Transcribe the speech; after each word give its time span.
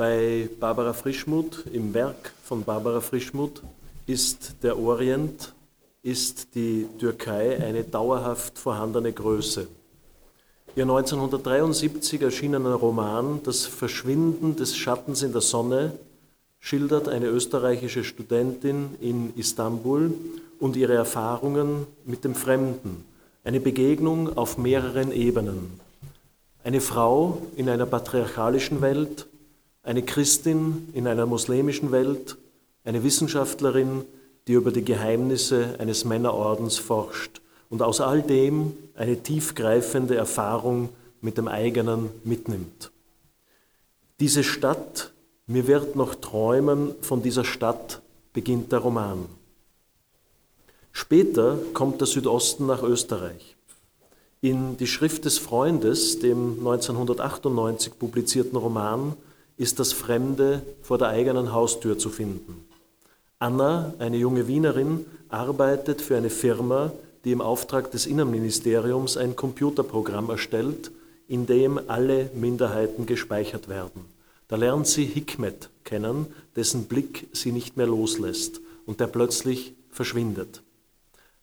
Bei 0.00 0.48
Barbara 0.58 0.94
Frischmuth, 0.94 1.66
im 1.74 1.92
Werk 1.92 2.32
von 2.42 2.64
Barbara 2.64 3.02
Frischmuth, 3.02 3.60
ist 4.06 4.54
der 4.62 4.78
Orient, 4.78 5.52
ist 6.02 6.54
die 6.54 6.86
Türkei 6.98 7.62
eine 7.62 7.84
dauerhaft 7.84 8.58
vorhandene 8.58 9.12
Größe. 9.12 9.68
Ihr 10.74 10.84
1973 10.84 12.22
erschienener 12.22 12.76
Roman 12.76 13.40
Das 13.44 13.66
Verschwinden 13.66 14.56
des 14.56 14.74
Schattens 14.74 15.22
in 15.22 15.32
der 15.32 15.42
Sonne 15.42 15.92
schildert 16.60 17.06
eine 17.06 17.26
österreichische 17.26 18.02
Studentin 18.02 18.94
in 19.02 19.34
Istanbul 19.36 20.14
und 20.60 20.76
ihre 20.76 20.94
Erfahrungen 20.94 21.86
mit 22.06 22.24
dem 22.24 22.34
Fremden, 22.34 23.04
eine 23.44 23.60
Begegnung 23.60 24.34
auf 24.34 24.56
mehreren 24.56 25.12
Ebenen. 25.12 25.78
Eine 26.64 26.80
Frau 26.80 27.42
in 27.54 27.68
einer 27.68 27.84
patriarchalischen 27.84 28.80
Welt, 28.80 29.26
eine 29.82 30.02
Christin 30.02 30.88
in 30.92 31.06
einer 31.06 31.26
muslimischen 31.26 31.92
Welt, 31.92 32.36
eine 32.84 33.02
Wissenschaftlerin, 33.02 34.04
die 34.46 34.52
über 34.52 34.72
die 34.72 34.84
Geheimnisse 34.84 35.76
eines 35.78 36.04
Männerordens 36.04 36.78
forscht 36.78 37.40
und 37.68 37.82
aus 37.82 38.00
all 38.00 38.22
dem 38.22 38.72
eine 38.94 39.22
tiefgreifende 39.22 40.16
Erfahrung 40.16 40.90
mit 41.20 41.38
dem 41.38 41.48
eigenen 41.48 42.10
mitnimmt. 42.24 42.90
Diese 44.18 44.44
Stadt, 44.44 45.12
mir 45.46 45.66
wird 45.66 45.96
noch 45.96 46.14
träumen 46.14 46.94
von 47.00 47.22
dieser 47.22 47.44
Stadt, 47.44 48.02
beginnt 48.32 48.72
der 48.72 48.80
Roman. 48.80 49.26
Später 50.92 51.58
kommt 51.72 52.00
der 52.00 52.06
Südosten 52.06 52.66
nach 52.66 52.82
Österreich. 52.82 53.56
In 54.40 54.76
Die 54.76 54.86
Schrift 54.86 55.24
des 55.24 55.38
Freundes, 55.38 56.18
dem 56.18 56.58
1998 56.58 57.98
publizierten 57.98 58.56
Roman, 58.56 59.16
ist 59.60 59.78
das 59.78 59.92
Fremde 59.92 60.62
vor 60.80 60.96
der 60.96 61.08
eigenen 61.08 61.52
Haustür 61.52 61.98
zu 61.98 62.08
finden. 62.08 62.66
Anna, 63.38 63.92
eine 63.98 64.16
junge 64.16 64.48
Wienerin, 64.48 65.04
arbeitet 65.28 66.00
für 66.00 66.16
eine 66.16 66.30
Firma, 66.30 66.92
die 67.24 67.32
im 67.32 67.42
Auftrag 67.42 67.90
des 67.90 68.06
Innenministeriums 68.06 69.18
ein 69.18 69.36
Computerprogramm 69.36 70.30
erstellt, 70.30 70.90
in 71.28 71.44
dem 71.44 71.78
alle 71.88 72.30
Minderheiten 72.34 73.04
gespeichert 73.04 73.68
werden. 73.68 74.06
Da 74.48 74.56
lernt 74.56 74.86
sie 74.86 75.04
Hikmet 75.04 75.68
kennen, 75.84 76.28
dessen 76.56 76.86
Blick 76.86 77.28
sie 77.34 77.52
nicht 77.52 77.76
mehr 77.76 77.86
loslässt 77.86 78.62
und 78.86 78.98
der 78.98 79.08
plötzlich 79.08 79.74
verschwindet. 79.90 80.62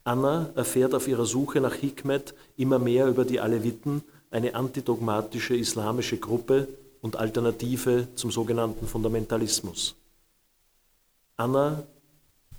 Anna 0.04 0.50
erfährt 0.56 0.96
auf 0.96 1.08
ihrer 1.08 1.26
Suche 1.26 1.62
nach 1.62 1.76
Hikmet 1.76 2.34
immer 2.58 2.80
mehr 2.80 3.08
über 3.10 3.26
die 3.26 3.40
Aleviten, 3.40 4.02
eine 4.32 4.56
antidogmatische 4.56 5.56
islamische 5.56 6.18
Gruppe 6.18 6.68
und 7.02 7.16
Alternative 7.16 8.08
zum 8.16 8.32
sogenannten 8.32 8.88
Fundamentalismus. 8.88 9.96
Anna 11.36 11.84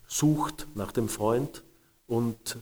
sucht 0.06 0.66
nach 0.74 0.92
dem 0.92 1.08
Freund 1.08 1.62
und 2.06 2.58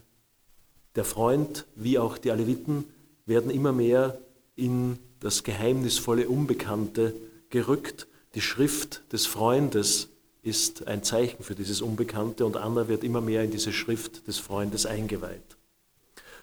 der 0.96 1.04
Freund 1.04 1.66
wie 1.74 1.98
auch 1.98 2.18
die 2.18 2.30
Aleviten 2.30 2.84
werden 3.26 3.50
immer 3.50 3.72
mehr 3.72 4.18
in 4.56 4.98
das 5.20 5.42
geheimnisvolle 5.42 6.28
Unbekannte 6.28 7.14
gerückt. 7.50 8.06
Die 8.34 8.40
Schrift 8.40 9.02
des 9.12 9.26
Freundes 9.26 10.08
ist 10.42 10.86
ein 10.86 11.02
Zeichen 11.02 11.42
für 11.42 11.54
dieses 11.54 11.82
Unbekannte 11.82 12.46
und 12.46 12.56
Anna 12.56 12.88
wird 12.88 13.04
immer 13.04 13.20
mehr 13.20 13.42
in 13.42 13.50
diese 13.50 13.72
Schrift 13.72 14.26
des 14.26 14.38
Freundes 14.38 14.86
eingeweiht. 14.86 15.55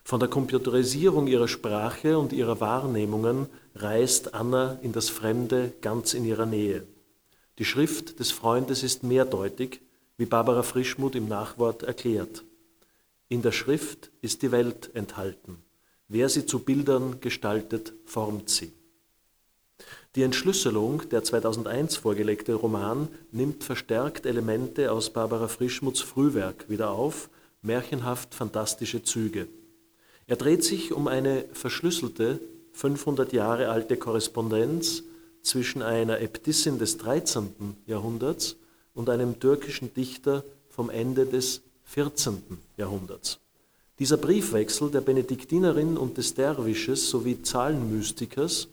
Von 0.04 0.20
der 0.20 0.30
Computerisierung 0.30 1.28
ihrer 1.28 1.48
Sprache 1.48 2.18
und 2.18 2.34
ihrer 2.34 2.59
Wahrnehmungen 2.59 3.48
reist 3.76 4.34
Anna 4.34 4.78
in 4.82 4.92
das 4.92 5.09
Fremde 5.09 5.72
ganz 5.82 6.14
in 6.14 6.26
ihrer 6.26 6.46
Nähe. 6.46 6.86
Die 7.58 7.66
Schrift 7.66 8.20
des 8.20 8.31
Freundes 8.31 8.84
ist 8.84 9.04
mehrdeutig, 9.04 9.81
wie 10.18 10.26
Barbara 10.26 10.64
Frischmuth 10.64 11.16
im 11.16 11.28
Nachwort 11.28 11.84
erklärt. 11.84 12.44
In 13.30 13.42
der 13.42 13.54
Schrift 13.54 14.12
ist 14.22 14.42
die 14.42 14.52
Welt 14.52 14.92
enthalten. 14.94 15.63
Wer 16.09 16.28
sie 16.28 16.46
zu 16.46 16.59
Bildern 16.59 17.22
gestaltet, 17.22 17.94
formt 18.06 18.50
sie. 18.50 18.74
Die 20.16 20.22
Entschlüsselung, 20.22 21.08
der 21.09 21.24
2001 21.24 21.96
vorgelegte 21.96 22.53
Roman, 22.53 23.08
nimmt 23.31 23.63
verstärkt 23.63 24.25
Elemente 24.25 24.92
aus 24.92 25.12
Barbara 25.12 25.47
Frischmuths 25.47 26.02
Frühwerk 26.02 26.69
wieder 26.69 26.92
auf, 26.92 27.30
märchenhaft 27.62 28.36
fantastische 28.36 29.02
Züge. 29.02 29.47
Er 30.33 30.38
dreht 30.38 30.63
sich 30.63 30.91
um 30.91 31.07
eine 31.07 31.45
verschlüsselte, 31.53 32.39
500 32.71 33.33
Jahre 33.33 33.69
alte 33.69 33.97
Korrespondenz 33.97 35.03
zwischen 35.44 35.83
einer 35.83 36.21
Äbtissin 36.21 36.79
des 36.79 36.97
13. 36.97 37.75
Jahrhunderts 37.85 38.55
und 38.95 39.11
einem 39.11 39.39
türkischen 39.39 39.94
Dichter 39.94 40.44
vom 40.69 40.89
Ende 40.89 41.27
des 41.27 41.61
14. 41.83 42.41
Jahrhunderts. 42.77 43.38
Dieser 43.99 44.17
Briefwechsel 44.17 44.89
der 44.89 45.01
Benediktinerin 45.01 45.97
und 45.97 46.17
des 46.17 46.33
Derwisches 46.33 47.11
sowie 47.11 47.44
Zahlenmystikers 47.44 48.69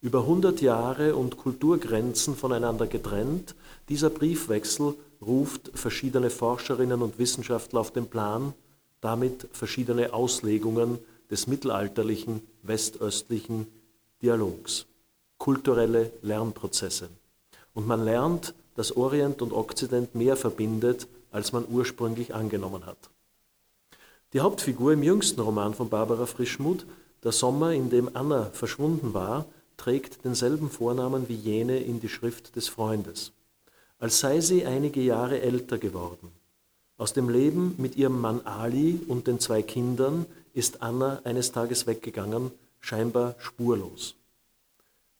über 0.00 0.22
100 0.22 0.62
Jahre 0.62 1.14
und 1.14 1.36
Kulturgrenzen 1.36 2.34
voneinander 2.34 2.88
getrennt, 2.88 3.54
dieser 3.88 4.10
Briefwechsel 4.10 4.94
ruft 5.24 5.70
verschiedene 5.74 6.30
Forscherinnen 6.30 7.02
und 7.02 7.20
Wissenschaftler 7.20 7.78
auf 7.78 7.92
den 7.92 8.08
Plan, 8.08 8.52
damit 9.04 9.48
verschiedene 9.52 10.14
Auslegungen 10.14 10.98
des 11.30 11.46
mittelalterlichen 11.46 12.40
westöstlichen 12.62 13.66
Dialogs, 14.22 14.86
kulturelle 15.36 16.10
Lernprozesse. 16.22 17.10
Und 17.74 17.86
man 17.86 18.02
lernt, 18.02 18.54
dass 18.76 18.96
Orient 18.96 19.42
und 19.42 19.52
Okzident 19.52 20.14
mehr 20.14 20.36
verbindet, 20.36 21.06
als 21.30 21.52
man 21.52 21.66
ursprünglich 21.68 22.34
angenommen 22.34 22.86
hat. 22.86 23.10
Die 24.32 24.40
Hauptfigur 24.40 24.94
im 24.94 25.02
jüngsten 25.02 25.40
Roman 25.40 25.74
von 25.74 25.90
Barbara 25.90 26.24
Frischmuth, 26.24 26.86
Der 27.24 27.32
Sommer, 27.32 27.72
in 27.72 27.90
dem 27.90 28.10
Anna 28.14 28.50
verschwunden 28.52 29.14
war, 29.14 29.46
trägt 29.76 30.24
denselben 30.24 30.70
Vornamen 30.70 31.28
wie 31.28 31.34
jene 31.34 31.78
in 31.78 32.00
die 32.00 32.08
Schrift 32.08 32.56
des 32.56 32.68
Freundes, 32.68 33.32
als 33.98 34.20
sei 34.20 34.40
sie 34.40 34.64
einige 34.64 35.00
Jahre 35.00 35.40
älter 35.40 35.78
geworden. 35.78 36.32
Aus 36.96 37.12
dem 37.12 37.28
Leben 37.28 37.74
mit 37.78 37.96
ihrem 37.96 38.20
Mann 38.20 38.46
Ali 38.46 39.00
und 39.08 39.26
den 39.26 39.40
zwei 39.40 39.62
Kindern 39.62 40.26
ist 40.52 40.80
Anna 40.80 41.20
eines 41.24 41.50
Tages 41.50 41.88
weggegangen, 41.88 42.52
scheinbar 42.80 43.34
spurlos. 43.38 44.14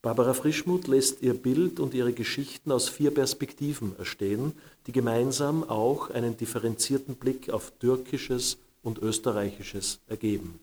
Barbara 0.00 0.34
Frischmuth 0.34 0.86
lässt 0.86 1.22
ihr 1.22 1.34
Bild 1.34 1.80
und 1.80 1.94
ihre 1.94 2.12
Geschichten 2.12 2.70
aus 2.70 2.88
vier 2.88 3.10
Perspektiven 3.10 3.96
erstehen, 3.98 4.52
die 4.86 4.92
gemeinsam 4.92 5.68
auch 5.68 6.10
einen 6.10 6.36
differenzierten 6.36 7.16
Blick 7.16 7.50
auf 7.50 7.72
Türkisches 7.80 8.58
und 8.82 8.98
Österreichisches 8.98 9.98
ergeben. 10.06 10.60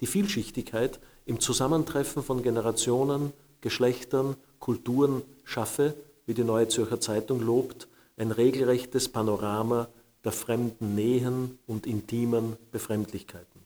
Die 0.00 0.06
Vielschichtigkeit 0.06 1.00
im 1.26 1.40
Zusammentreffen 1.40 2.22
von 2.22 2.42
Generationen, 2.42 3.32
Geschlechtern, 3.60 4.36
Kulturen 4.60 5.22
schaffe, 5.44 5.94
wie 6.24 6.34
die 6.34 6.44
Neue 6.44 6.68
Zürcher 6.68 7.00
Zeitung 7.00 7.40
lobt, 7.42 7.88
ein 8.16 8.30
regelrechtes 8.30 9.08
Panorama 9.08 9.88
der 10.24 10.32
fremden 10.32 10.94
Nähen 10.94 11.58
und 11.66 11.86
intimen 11.86 12.56
Befremdlichkeiten. 12.72 13.62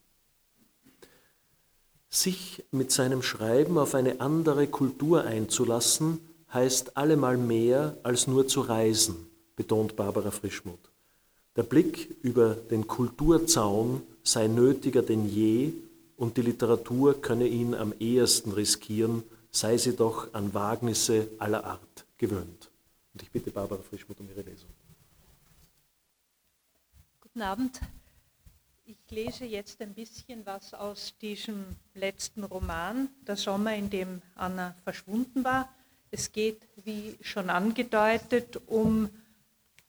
Sich 2.08 2.64
mit 2.70 2.92
seinem 2.92 3.22
Schreiben 3.22 3.78
auf 3.78 3.94
eine 3.94 4.20
andere 4.20 4.66
Kultur 4.66 5.24
einzulassen, 5.24 6.20
heißt 6.52 6.96
allemal 6.96 7.38
mehr 7.38 7.96
als 8.02 8.26
nur 8.26 8.46
zu 8.46 8.60
reisen, 8.60 9.16
betont 9.56 9.96
Barbara 9.96 10.30
Frischmuth. 10.30 10.91
Der 11.56 11.62
Blick 11.62 12.16
über 12.22 12.54
den 12.54 12.86
Kulturzaun 12.86 14.02
sei 14.22 14.46
nötiger 14.46 15.02
denn 15.02 15.28
je 15.28 15.72
und 16.16 16.36
die 16.36 16.42
Literatur 16.42 17.20
könne 17.20 17.46
ihn 17.46 17.74
am 17.74 17.92
ehesten 17.98 18.52
riskieren, 18.52 19.22
sei 19.50 19.76
sie 19.76 19.96
doch 19.96 20.32
an 20.34 20.54
Wagnisse 20.54 21.28
aller 21.38 21.64
Art 21.64 22.06
gewöhnt. 22.16 22.70
Und 23.12 23.22
ich 23.22 23.30
bitte 23.30 23.50
Barbara 23.50 23.82
Frischmuth 23.82 24.21
um 24.21 24.28
ihre 24.28 24.42
Lesung. 24.42 24.71
Guten 27.34 27.46
Abend. 27.46 27.80
Ich 28.84 28.98
lese 29.08 29.46
jetzt 29.46 29.80
ein 29.80 29.94
bisschen 29.94 30.44
was 30.44 30.74
aus 30.74 31.14
diesem 31.22 31.64
letzten 31.94 32.44
Roman, 32.44 33.08
Der 33.26 33.36
Sommer, 33.36 33.74
in 33.74 33.88
dem 33.88 34.20
Anna 34.34 34.74
verschwunden 34.84 35.42
war. 35.42 35.72
Es 36.10 36.30
geht, 36.30 36.60
wie 36.84 37.16
schon 37.22 37.48
angedeutet, 37.48 38.60
um 38.66 39.08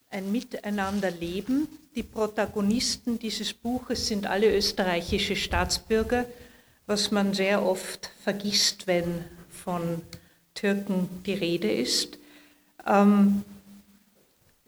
ein 0.09 0.31
Miteinanderleben. 0.31 1.67
Die 1.95 2.03
Protagonisten 2.03 3.19
dieses 3.19 3.53
Buches 3.53 4.07
sind 4.07 4.25
alle 4.25 4.55
österreichische 4.55 5.35
Staatsbürger, 5.35 6.25
was 6.85 7.11
man 7.11 7.33
sehr 7.33 7.61
oft 7.61 8.09
vergisst, 8.23 8.87
wenn 8.87 9.25
von 9.49 10.01
Türken 10.53 11.09
die 11.25 11.33
Rede 11.33 11.69
ist. 11.69 12.17
Ähm, 12.87 13.43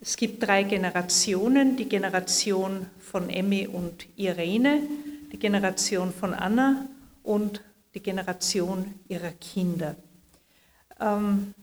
es 0.01 0.17
gibt 0.17 0.45
drei 0.45 0.63
Generationen, 0.63 1.77
die 1.77 1.87
Generation 1.87 2.87
von 2.99 3.29
Emmy 3.29 3.67
und 3.67 4.07
Irene, 4.15 4.81
die 5.31 5.39
Generation 5.39 6.13
von 6.13 6.33
Anna 6.33 6.85
und 7.23 7.61
die 7.93 8.01
Generation 8.01 8.93
ihrer 9.07 9.31
Kinder. 9.31 9.95
Ähm, 10.99 11.53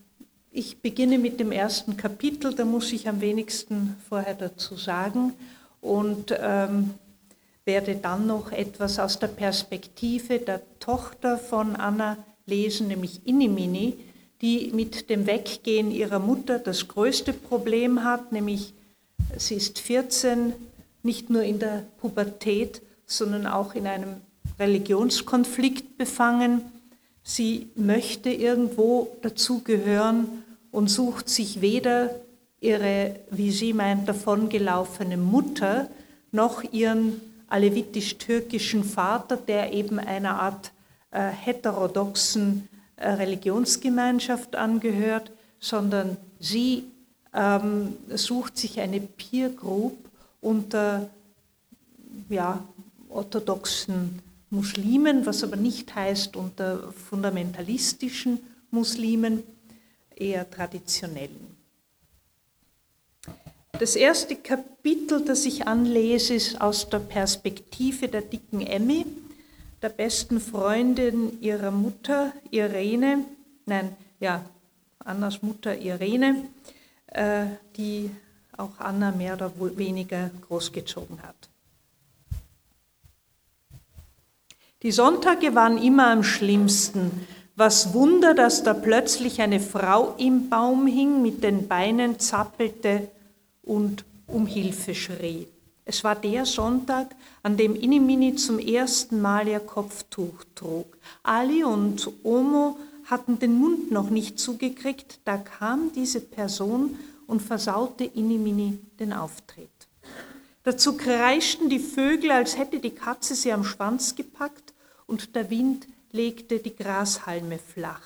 ich 0.51 0.83
beginne 0.83 1.19
mit 1.19 1.41
dem 1.41 1.53
ersten 1.53 1.97
Kapitel, 1.97 2.55
da 2.55 2.65
muss 2.65 2.93
ich 2.93 3.09
am 3.09 3.21
wenigsten 3.21 3.97
vorher 4.09 4.35
dazu 4.35 4.77
sagen 4.77 5.35
und 5.81 6.35
ähm, 6.39 6.95
werde 7.65 7.97
dann 7.97 8.27
noch 8.27 8.53
etwas 8.53 8.99
aus 8.99 9.19
der 9.19 9.29
Perspektive 9.29 10.39
der 10.39 10.61
Tochter 10.79 11.39
von 11.39 11.77
Anna 11.77 12.17
lesen, 12.47 12.89
nämlich 12.89 13.27
Inimini, 13.27 13.99
die 14.43 14.73
mit 14.75 15.09
dem 15.09 15.27
Weggehen 15.27 15.93
ihrer 15.93 16.19
Mutter 16.19 16.59
das 16.59 16.89
größte 16.89 17.33
Problem 17.33 18.05
hat, 18.05 18.33
nämlich 18.33 18.75
sie 19.37 19.55
ist 19.55 19.79
14, 19.79 20.53
nicht 21.05 21.31
nur 21.31 21.43
in 21.43 21.61
der 21.61 21.85
Pubertät, 22.01 22.83
sondern 23.07 23.47
auch 23.47 23.75
in 23.75 23.87
einem 23.87 24.17
Religionskonflikt 24.59 25.97
befangen. 25.97 26.61
Sie 27.23 27.69
möchte 27.77 28.31
irgendwo 28.31 29.17
dazugehören 29.23 30.27
und 30.73 30.89
sucht 30.89 31.29
sich 31.29 31.61
weder 31.61 32.11
ihre, 32.61 33.17
wie 33.31 33.53
sie 33.53 33.73
meint, 33.73 34.09
davongelaufene 34.09 35.17
Mutter 35.17 35.89
noch 36.33 36.65
ihren 36.73 37.21
alevitisch-türkischen 37.49 38.83
Vater, 38.83 39.37
der 39.37 39.73
eben 39.73 39.99
einer 39.99 40.41
Art 40.41 40.73
äh, 41.11 41.29
heterodoxen 41.29 42.69
Religionsgemeinschaft 42.99 44.57
angehört, 44.57 45.31
sondern 45.61 46.17
sie 46.39 46.85
ähm, 47.35 47.97
sucht 48.09 48.57
sich 48.59 48.81
eine 48.81 49.01
Peer 49.01 49.51
Group 49.51 49.97
unter 50.41 51.09
ja, 52.29 52.63
orthodoxen 53.09 54.21
Muslimen, 54.51 55.25
was 55.25 55.43
aber 55.43 55.57
nicht 55.57 55.95
heißt 55.95 56.37
unter 56.37 56.93
fundamentalistischen 56.93 58.41
Muslimen, 58.71 59.43
eher 60.15 60.49
traditionellen. 60.49 61.57
Das 63.79 63.97
erste 63.97 64.37
Kapitel, 64.37 65.25
das 65.25 65.45
ich 65.45 65.67
anlese, 65.67 66.35
ist 66.35 66.61
aus 66.61 66.89
der 66.89 67.01
Perspektive 67.01 68.09
der 68.09 68.21
dicken 68.21 68.61
Emmy, 68.61 69.07
der 69.83 69.89
besten 69.89 70.41
Freundin 70.41 71.41
ihrer 71.41 71.73
Mutter 71.73 72.33
Irene, 72.51 73.25
nein, 73.67 73.97
ja, 74.21 74.45
Annas 75.01 75.43
Mutter 75.43 75.77
Irene, 75.77 76.45
äh, 77.09 77.47
die 77.77 78.11
auch 78.57 78.79
Anna 78.79 79.11
mehr 79.11 79.35
oder 79.35 79.53
weniger 79.77 80.31
großgezogen 80.47 81.21
hat. 81.23 81.35
Die 84.83 84.93
Sonntage 84.93 85.55
waren 85.55 85.79
immer 85.79 86.11
am 86.11 86.25
schlimmsten. 86.25 87.27
Was 87.55 87.93
Wunder, 87.93 88.35
dass 88.35 88.63
da 88.63 88.75
plötzlich 88.75 89.41
eine 89.41 89.61
Frau 89.61 90.15
im 90.19 90.49
Baum 90.49 90.87
hing, 90.87 91.23
mit 91.23 91.45
den 91.45 91.69
Beinen 91.69 92.19
zappelte 92.19 93.09
und 93.63 94.05
um 94.27 94.47
Hilfe 94.47 94.95
schrie. 94.95 95.47
Es 95.85 96.05
war 96.05 96.15
der 96.15 96.47
Sonntag, 96.47 97.15
an 97.43 97.57
dem 97.57 97.75
Inimini 97.75 98.37
zum 98.37 98.59
ersten 98.59 99.21
Mal 99.21 99.49
ihr 99.49 99.61
Kopftuch 99.61 100.45
trug. 100.55 100.97
Ali 101.23 101.65
und 101.65 102.09
Omo 102.23 102.79
hatten 103.07 103.39
den 103.39 103.59
Mund 103.59 103.91
noch 103.91 104.11
nicht 104.11 104.39
zugekriegt, 104.39 105.19
da 105.25 105.37
kam 105.37 105.93
diese 105.93 106.21
Person 106.21 106.97
und 107.27 107.43
versaute 107.43 108.05
Inimini 108.05 108.79
den 109.01 109.13
Auftritt. 109.13 109.71
Dazu 110.63 110.97
kreischten 110.97 111.69
die 111.69 111.81
Vögel, 111.81 112.31
als 112.31 112.57
hätte 112.57 112.79
die 112.79 112.91
Katze 112.91 113.35
sie 113.35 113.53
am 113.53 113.65
Schwanz 113.65 114.15
gepackt 114.15 114.73
und 115.07 115.35
der 115.35 115.51
Wind 115.51 115.89
legte 116.13 116.61
die 116.61 116.77
Grashalme 116.77 117.59
flach. 117.59 118.03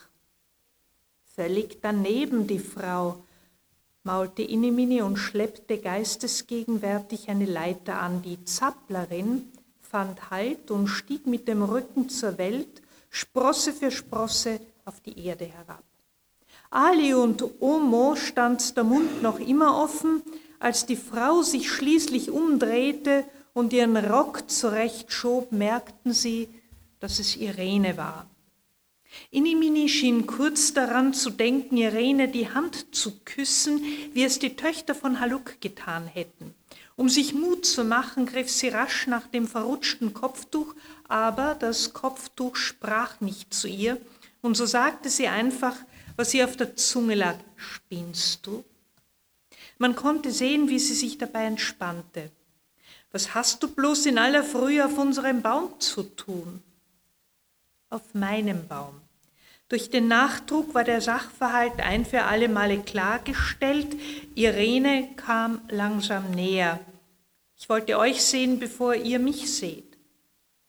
Völlig 1.35 1.79
daneben 1.83 2.47
die 2.47 2.59
Frau, 2.59 3.23
maulte 4.07 4.43
Inimini 4.43 5.03
und 5.03 5.17
schleppte 5.17 5.79
geistesgegenwärtig 5.79 7.29
eine 7.29 7.45
Leiter 7.45 8.01
an. 8.01 8.23
Die 8.23 8.43
Zapplerin 8.45 9.53
fand 9.83 10.31
Halt 10.31 10.71
und 10.71 10.87
stieg 10.87 11.27
mit 11.27 11.49
dem 11.49 11.63
Rücken 11.63 12.09
zur 12.09 12.39
Welt, 12.39 12.83
Sprosse 13.11 13.73
für 13.73 13.91
Sprosse 13.91 14.61
auf 14.85 15.01
die 15.01 15.27
Erde 15.27 15.47
herab. 15.47 15.83
Ali 16.71 17.15
und 17.15 17.61
Omo 17.61 18.15
stand 18.15 18.77
der 18.77 18.85
Mund 18.85 19.23
noch 19.23 19.41
immer 19.41 19.83
offen, 19.83 20.23
als 20.61 20.87
die 20.87 20.97
Frau 20.97 21.43
sich 21.43 21.71
schließlich 21.71 22.31
umdrehte 22.31 23.25
und 23.55 23.73
ihren 23.73 23.97
Rock 23.97 24.49
zurechtschob, 24.49 25.51
merkten 25.51 26.13
sie, 26.13 26.49
dass 27.01 27.19
es 27.19 27.37
Irene 27.37 27.97
war. 27.97 28.27
Inimini 29.31 29.89
schien 29.89 30.27
kurz 30.27 30.73
daran 30.73 31.15
zu 31.15 31.31
denken, 31.31 31.77
Irene 31.77 32.29
die 32.29 32.49
Hand 32.53 32.95
zu 32.95 33.21
küssen, 33.25 33.83
wie 34.13 34.25
es 34.25 34.39
die 34.39 34.57
Töchter 34.57 34.95
von 34.95 35.21
Haluk 35.21 35.61
getan 35.61 36.07
hätten. 36.07 36.55
Um 36.97 37.09
sich 37.09 37.35
Mut 37.35 37.67
zu 37.67 37.85
machen, 37.85 38.27
griff 38.27 38.51
sie 38.51 38.69
rasch 38.69 39.07
nach 39.07 39.27
dem 39.27 39.47
verrutschten 39.47 40.15
Kopftuch, 40.15 40.75
aber 41.09 41.55
das 41.55 41.93
Kopftuch 41.93 42.57
sprach 42.57 43.21
nicht 43.21 43.53
zu 43.53 43.69
ihr, 43.69 44.01
und 44.41 44.57
so 44.57 44.65
sagte 44.65 45.11
sie 45.11 45.29
einfach, 45.29 45.77
was 46.17 46.33
ihr 46.33 46.45
auf 46.45 46.57
der 46.57 46.77
Zunge 46.77 47.15
lag. 47.15 47.37
Spinnst 47.57 48.47
du? 48.47 48.65
Man 49.79 49.95
konnte 49.95 50.31
sehen, 50.31 50.69
wie 50.69 50.79
sie 50.79 50.95
sich 50.95 51.19
dabei 51.19 51.45
entspannte. 51.45 52.31
Was 53.13 53.35
hast 53.35 53.63
du 53.63 53.69
bloß 53.69 54.07
in 54.07 54.19
aller 54.19 54.43
Frühe 54.43 54.85
auf 54.85 54.97
unserem 54.99 55.43
Baum 55.43 55.79
zu 55.81 56.03
tun? 56.03 56.63
Auf 57.91 58.15
meinem 58.15 58.67
Baum. 58.67 59.01
Durch 59.69 59.91
den 59.91 60.07
Nachdruck 60.07 60.75
war 60.75 60.85
der 60.85 61.01
Sachverhalt 61.01 61.81
ein 61.81 62.05
für 62.07 62.23
alle 62.23 62.49
Male 62.49 62.79
klargestellt. 62.79 63.89
Irene 64.37 65.09
kam 65.17 65.61
langsam 65.69 66.31
näher. 66.31 66.79
Ich 67.59 67.69
wollte 67.69 67.99
euch 67.99 68.23
sehen, 68.23 68.61
bevor 68.61 68.95
ihr 68.95 69.19
mich 69.19 69.53
seht. 69.53 69.97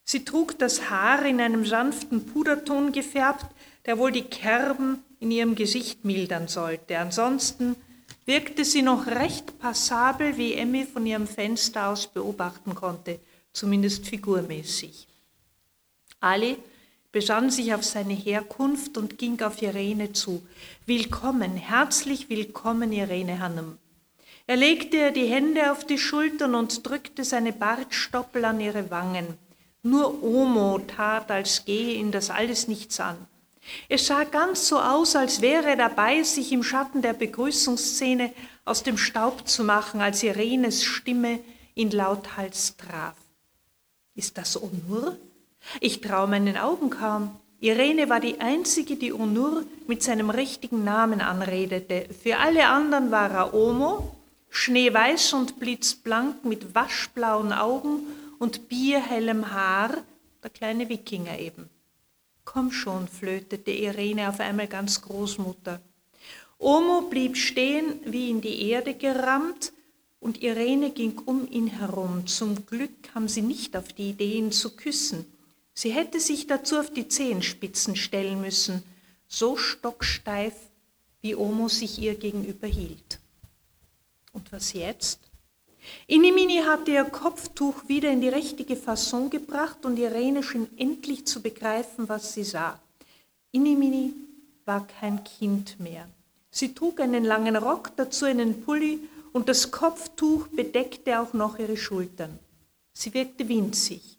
Sie 0.04 0.24
trug 0.24 0.58
das 0.58 0.90
Haar 0.90 1.24
in 1.26 1.40
einem 1.40 1.64
sanften 1.64 2.26
Puderton 2.26 2.92
gefärbt, 2.92 3.46
der 3.86 3.98
wohl 3.98 4.10
die 4.10 4.22
Kerben 4.22 5.04
in 5.20 5.30
ihrem 5.30 5.54
Gesicht 5.54 6.04
mildern 6.04 6.48
sollte. 6.48 6.98
Ansonsten 6.98 7.76
wirkte 8.24 8.64
sie 8.64 8.82
noch 8.82 9.06
recht 9.06 9.58
passabel, 9.58 10.36
wie 10.36 10.54
Emmy 10.54 10.86
von 10.86 11.06
ihrem 11.06 11.26
Fenster 11.26 11.88
aus 11.88 12.06
beobachten 12.06 12.74
konnte, 12.74 13.20
zumindest 13.52 14.06
figurmäßig. 14.06 15.06
Ali 16.20 16.56
besann 17.18 17.50
sich 17.50 17.74
auf 17.74 17.82
seine 17.82 18.14
Herkunft 18.14 18.96
und 18.96 19.18
ging 19.18 19.42
auf 19.42 19.60
Irene 19.60 20.12
zu. 20.12 20.40
Willkommen, 20.86 21.56
herzlich 21.56 22.30
willkommen, 22.30 22.92
Irene 22.92 23.40
Hannem. 23.40 23.76
Er 24.46 24.54
legte 24.54 24.96
ihr 24.98 25.10
die 25.10 25.26
Hände 25.26 25.72
auf 25.72 25.84
die 25.84 25.98
Schultern 25.98 26.54
und 26.54 26.86
drückte 26.86 27.24
seine 27.24 27.52
Bartstoppel 27.52 28.44
an 28.44 28.60
ihre 28.60 28.92
Wangen. 28.92 29.36
Nur 29.82 30.22
Omo 30.22 30.78
tat, 30.78 31.32
als 31.32 31.64
gehe 31.64 31.94
ihn 31.94 32.12
das 32.12 32.30
alles 32.30 32.68
nichts 32.68 33.00
an. 33.00 33.16
Es 33.88 34.06
sah 34.06 34.22
ganz 34.22 34.68
so 34.68 34.78
aus, 34.78 35.16
als 35.16 35.40
wäre 35.40 35.70
er 35.70 35.76
dabei, 35.76 36.22
sich 36.22 36.52
im 36.52 36.62
Schatten 36.62 37.02
der 37.02 37.14
Begrüßungsszene 37.14 38.32
aus 38.64 38.84
dem 38.84 38.96
Staub 38.96 39.48
zu 39.48 39.64
machen, 39.64 40.00
als 40.00 40.22
Irenes 40.22 40.84
Stimme 40.84 41.40
ihn 41.74 41.90
lauthals 41.90 42.76
traf. 42.76 43.16
Ist 44.14 44.38
das 44.38 44.62
Onur? 44.62 45.16
Ich 45.80 46.00
traue 46.00 46.28
meinen 46.28 46.56
Augen 46.56 46.90
kaum. 46.90 47.36
Irene 47.60 48.08
war 48.08 48.20
die 48.20 48.40
einzige, 48.40 48.96
die 48.96 49.12
Onur 49.12 49.64
mit 49.86 50.02
seinem 50.02 50.30
richtigen 50.30 50.84
Namen 50.84 51.20
anredete. 51.20 52.06
Für 52.22 52.38
alle 52.38 52.68
anderen 52.68 53.10
war 53.10 53.30
er 53.30 53.54
Omo, 53.54 54.14
schneeweiß 54.50 55.32
und 55.32 55.58
blitzblank 55.58 56.44
mit 56.44 56.74
waschblauen 56.74 57.52
Augen 57.52 58.06
und 58.38 58.68
bierhellem 58.68 59.52
Haar, 59.52 59.90
der 60.42 60.50
kleine 60.50 60.88
Wikinger 60.88 61.38
eben. 61.38 61.68
Komm 62.44 62.70
schon, 62.70 63.08
flötete 63.08 63.72
Irene 63.72 64.28
auf 64.28 64.40
einmal 64.40 64.68
ganz 64.68 65.02
Großmutter. 65.02 65.80
Omo 66.58 67.02
blieb 67.02 67.36
stehen, 67.36 68.00
wie 68.04 68.30
in 68.30 68.40
die 68.40 68.70
Erde 68.70 68.94
gerammt, 68.94 69.72
und 70.20 70.42
Irene 70.42 70.90
ging 70.90 71.18
um 71.26 71.48
ihn 71.48 71.68
herum. 71.68 72.26
Zum 72.26 72.66
Glück 72.66 73.02
kam 73.02 73.28
sie 73.28 73.42
nicht 73.42 73.76
auf 73.76 73.92
die 73.92 74.10
Idee, 74.10 74.38
ihn 74.38 74.50
zu 74.50 74.74
küssen. 74.74 75.24
Sie 75.80 75.92
hätte 75.92 76.18
sich 76.18 76.48
dazu 76.48 76.76
auf 76.76 76.92
die 76.92 77.06
Zehenspitzen 77.06 77.94
stellen 77.94 78.40
müssen, 78.40 78.82
so 79.28 79.56
stocksteif, 79.56 80.52
wie 81.20 81.36
Omo 81.36 81.68
sich 81.68 82.00
ihr 82.00 82.16
gegenüber 82.16 82.66
hielt. 82.66 83.20
Und 84.32 84.50
was 84.50 84.72
jetzt? 84.72 85.20
Inimini 86.08 86.62
hatte 86.66 86.90
ihr 86.90 87.04
Kopftuch 87.04 87.86
wieder 87.86 88.10
in 88.10 88.20
die 88.20 88.28
richtige 88.28 88.74
Fasson 88.74 89.30
gebracht 89.30 89.86
und 89.86 90.00
Irene 90.00 90.42
schien 90.42 90.66
endlich 90.76 91.28
zu 91.28 91.42
begreifen, 91.42 92.08
was 92.08 92.34
sie 92.34 92.42
sah. 92.42 92.80
Inimini 93.52 94.14
war 94.64 94.84
kein 94.84 95.22
Kind 95.22 95.78
mehr. 95.78 96.08
Sie 96.50 96.74
trug 96.74 96.98
einen 96.98 97.22
langen 97.22 97.54
Rock, 97.54 97.92
dazu 97.94 98.24
einen 98.24 98.64
Pulli 98.64 98.98
und 99.32 99.48
das 99.48 99.70
Kopftuch 99.70 100.48
bedeckte 100.48 101.20
auch 101.20 101.34
noch 101.34 101.56
ihre 101.56 101.76
Schultern. 101.76 102.36
Sie 102.92 103.14
wirkte 103.14 103.48
winzig, 103.48 104.17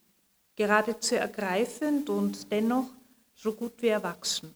geradezu 0.60 1.16
ergreifend 1.16 2.10
und 2.10 2.52
dennoch 2.52 2.90
so 3.34 3.54
gut 3.54 3.82
wie 3.82 3.88
erwachsen. 3.88 4.54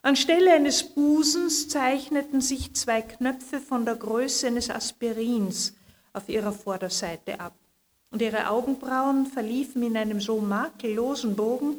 Anstelle 0.00 0.50
eines 0.54 0.82
Busens 0.82 1.68
zeichneten 1.68 2.40
sich 2.40 2.74
zwei 2.74 3.02
Knöpfe 3.02 3.60
von 3.60 3.84
der 3.84 3.96
Größe 3.96 4.46
eines 4.46 4.70
Aspirins 4.70 5.74
auf 6.14 6.30
ihrer 6.30 6.52
Vorderseite 6.52 7.38
ab, 7.38 7.52
und 8.10 8.22
ihre 8.22 8.48
Augenbrauen 8.48 9.26
verliefen 9.26 9.82
in 9.82 9.96
einem 9.96 10.22
so 10.22 10.40
makellosen 10.40 11.36
Bogen, 11.36 11.76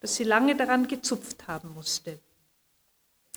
dass 0.00 0.16
sie 0.16 0.24
lange 0.24 0.56
daran 0.56 0.88
gezupft 0.88 1.46
haben 1.46 1.74
musste. 1.74 2.18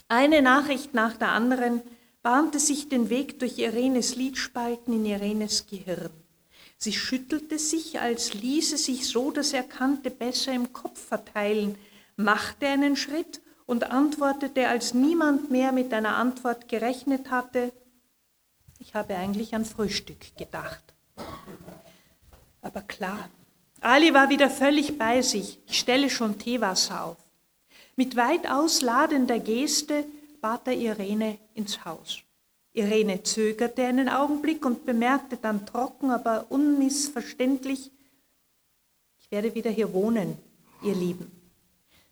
Eine 0.08 0.42
Nachricht 0.42 0.94
nach 0.94 1.18
der 1.18 1.34
anderen 1.34 1.82
bahnte 2.24 2.60
sich 2.60 2.88
den 2.88 3.10
Weg 3.10 3.38
durch 3.40 3.60
Irenes 3.60 4.16
Lidspalten 4.16 4.94
in 4.94 5.06
Irenes 5.06 5.68
Gehirn. 5.68 6.19
Sie 6.82 6.94
schüttelte 6.94 7.60
sich, 7.60 8.00
als 8.00 8.34
ließe 8.34 8.78
sich 8.78 9.08
so 9.08 9.32
das 9.32 9.52
Erkannte 9.52 10.10
besser 10.10 10.54
im 10.54 10.72
Kopf 10.72 10.98
verteilen, 10.98 11.78
machte 12.16 12.68
einen 12.68 12.96
Schritt 12.96 13.42
und 13.66 13.92
antwortete, 13.92 14.70
als 14.70 14.94
niemand 14.94 15.52
mehr 15.52 15.74
mit 15.74 15.94
einer 15.94 16.16
Antwort 16.16 16.70
gerechnet 16.70 17.30
hatte, 17.30 17.74
ich 18.80 18.94
habe 18.94 19.16
eigentlich 19.16 19.54
an 19.54 19.66
Frühstück 19.66 20.38
gedacht. 20.38 20.82
Aber 22.62 22.82
klar, 22.82 23.30
Ali 23.82 24.14
war 24.14 24.30
wieder 24.30 24.50
völlig 24.50 24.98
bei 24.98 25.22
sich. 25.22 25.60
Ich 25.68 25.80
stelle 25.80 26.10
schon 26.10 26.40
Teewasser 26.40 27.04
auf. 27.04 27.18
Mit 27.98 28.16
weitaus 28.16 28.82
ladender 28.82 29.40
Geste 29.40 30.06
bat 30.40 30.68
er 30.68 30.76
Irene 30.76 31.38
ins 31.54 31.84
Haus. 31.84 32.20
Irene 32.74 33.24
zögerte 33.24 33.84
einen 33.86 34.10
Augenblick 34.10 34.66
und 34.66 34.86
bemerkte 34.86 35.38
dann 35.38 35.66
trocken, 35.66 36.12
aber 36.12 36.46
unmissverständlich, 36.50 37.92
ich 39.20 39.32
werde 39.32 39.54
wieder 39.56 39.72
hier 39.72 39.92
wohnen, 39.94 40.38
ihr 40.84 40.96
Lieben. 40.96 41.32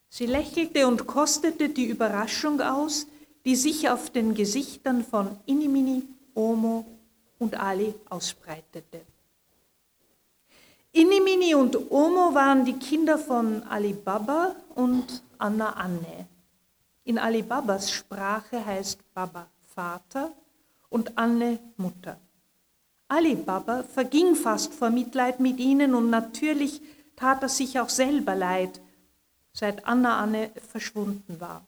Sie 0.10 0.26
lächelte 0.26 0.88
und 0.88 1.06
kostete 1.06 1.70
die 1.70 1.86
Überraschung 1.86 2.60
aus, 2.62 3.08
die 3.46 3.56
sich 3.56 3.90
auf 3.90 4.10
den 4.10 4.34
Gesichtern 4.34 5.04
von 5.04 5.38
Inimini, 5.46 6.04
Omo 6.34 6.86
und 7.40 7.60
Ali 7.60 7.94
ausbreitete. 8.10 9.02
Inimini 10.92 11.54
und 11.54 11.92
Omo 11.92 12.34
waren 12.34 12.66
die 12.66 12.74
Kinder 12.74 13.20
von 13.20 13.62
Ali 13.64 13.94
Baba 13.94 14.56
und 14.74 15.22
Anna 15.38 15.74
Anne. 15.74 16.28
In 17.04 17.20
Ali 17.20 17.44
Babas 17.44 17.92
Sprache 17.92 18.66
heißt 18.66 19.00
Baba 19.14 19.48
Vater 19.66 20.34
und 20.90 21.18
Anne 21.18 21.60
Mutter. 21.78 22.18
Ali 23.10 23.36
Baba 23.36 23.84
verging 23.84 24.36
fast 24.36 24.74
vor 24.74 24.90
Mitleid 24.90 25.40
mit 25.40 25.60
ihnen 25.60 25.96
und 25.96 26.10
natürlich 26.10 26.82
tat 27.16 27.42
er 27.42 27.50
sich 27.50 27.80
auch 27.80 27.90
selber 27.90 28.36
leid, 28.36 28.82
seit 29.54 29.86
Anna 29.88 30.20
Anne 30.20 30.52
verschwunden 30.70 31.40
war. 31.40 31.66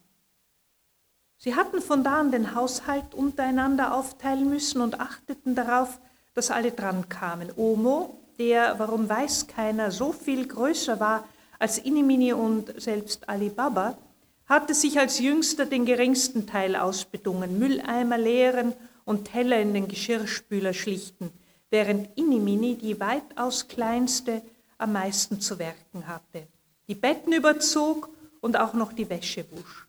Sie 1.38 1.56
hatten 1.56 1.82
von 1.82 2.04
da 2.04 2.20
an 2.20 2.32
den 2.32 2.54
Haushalt 2.54 3.14
untereinander 3.14 3.96
aufteilen 3.96 4.50
müssen 4.50 4.82
und 4.82 5.00
achteten 5.00 5.56
darauf, 5.56 6.00
dass 6.34 6.52
alle 6.52 6.72
drankamen. 6.72 7.52
Omo, 7.56 8.20
der, 8.38 8.78
warum 8.78 9.08
weiß 9.08 9.48
keiner, 9.48 9.92
so 9.92 10.12
viel 10.12 10.46
größer 10.46 11.00
war 11.00 11.24
als 11.58 11.78
Inimini 11.78 12.34
und 12.34 12.82
selbst 12.82 13.30
Alibaba, 13.30 13.98
hatte 14.46 14.74
sich 14.74 15.00
als 15.00 15.20
Jüngster 15.20 15.66
den 15.66 15.86
geringsten 15.86 16.48
Teil 16.48 16.76
ausbedungen, 16.76 17.60
Mülleimer 17.60 18.18
leeren 18.18 18.74
und 19.10 19.26
Teller 19.26 19.60
in 19.60 19.74
den 19.74 19.88
Geschirrspüler 19.88 20.72
schlichten, 20.72 21.32
während 21.72 22.16
Inimini, 22.16 22.76
die 22.76 23.00
weitaus 23.00 23.68
kleinste, 23.68 24.44
am 24.78 24.94
meisten 24.94 25.42
zu 25.42 25.58
werken 25.58 26.08
hatte, 26.08 26.46
die 26.88 26.94
Betten 26.94 27.34
überzog 27.34 28.10
und 28.40 28.56
auch 28.56 28.76
noch 28.76 28.94
die 28.94 29.10
Wäsche 29.10 29.46
wusch. 29.50 29.88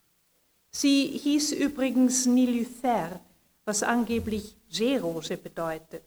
Sie 0.71 1.07
hieß 1.07 1.53
übrigens 1.53 2.25
Nilüfer, 2.25 3.21
was 3.67 3.83
angeblich 3.83 4.57
Seerose 4.71 5.37
bedeutet. 5.37 6.03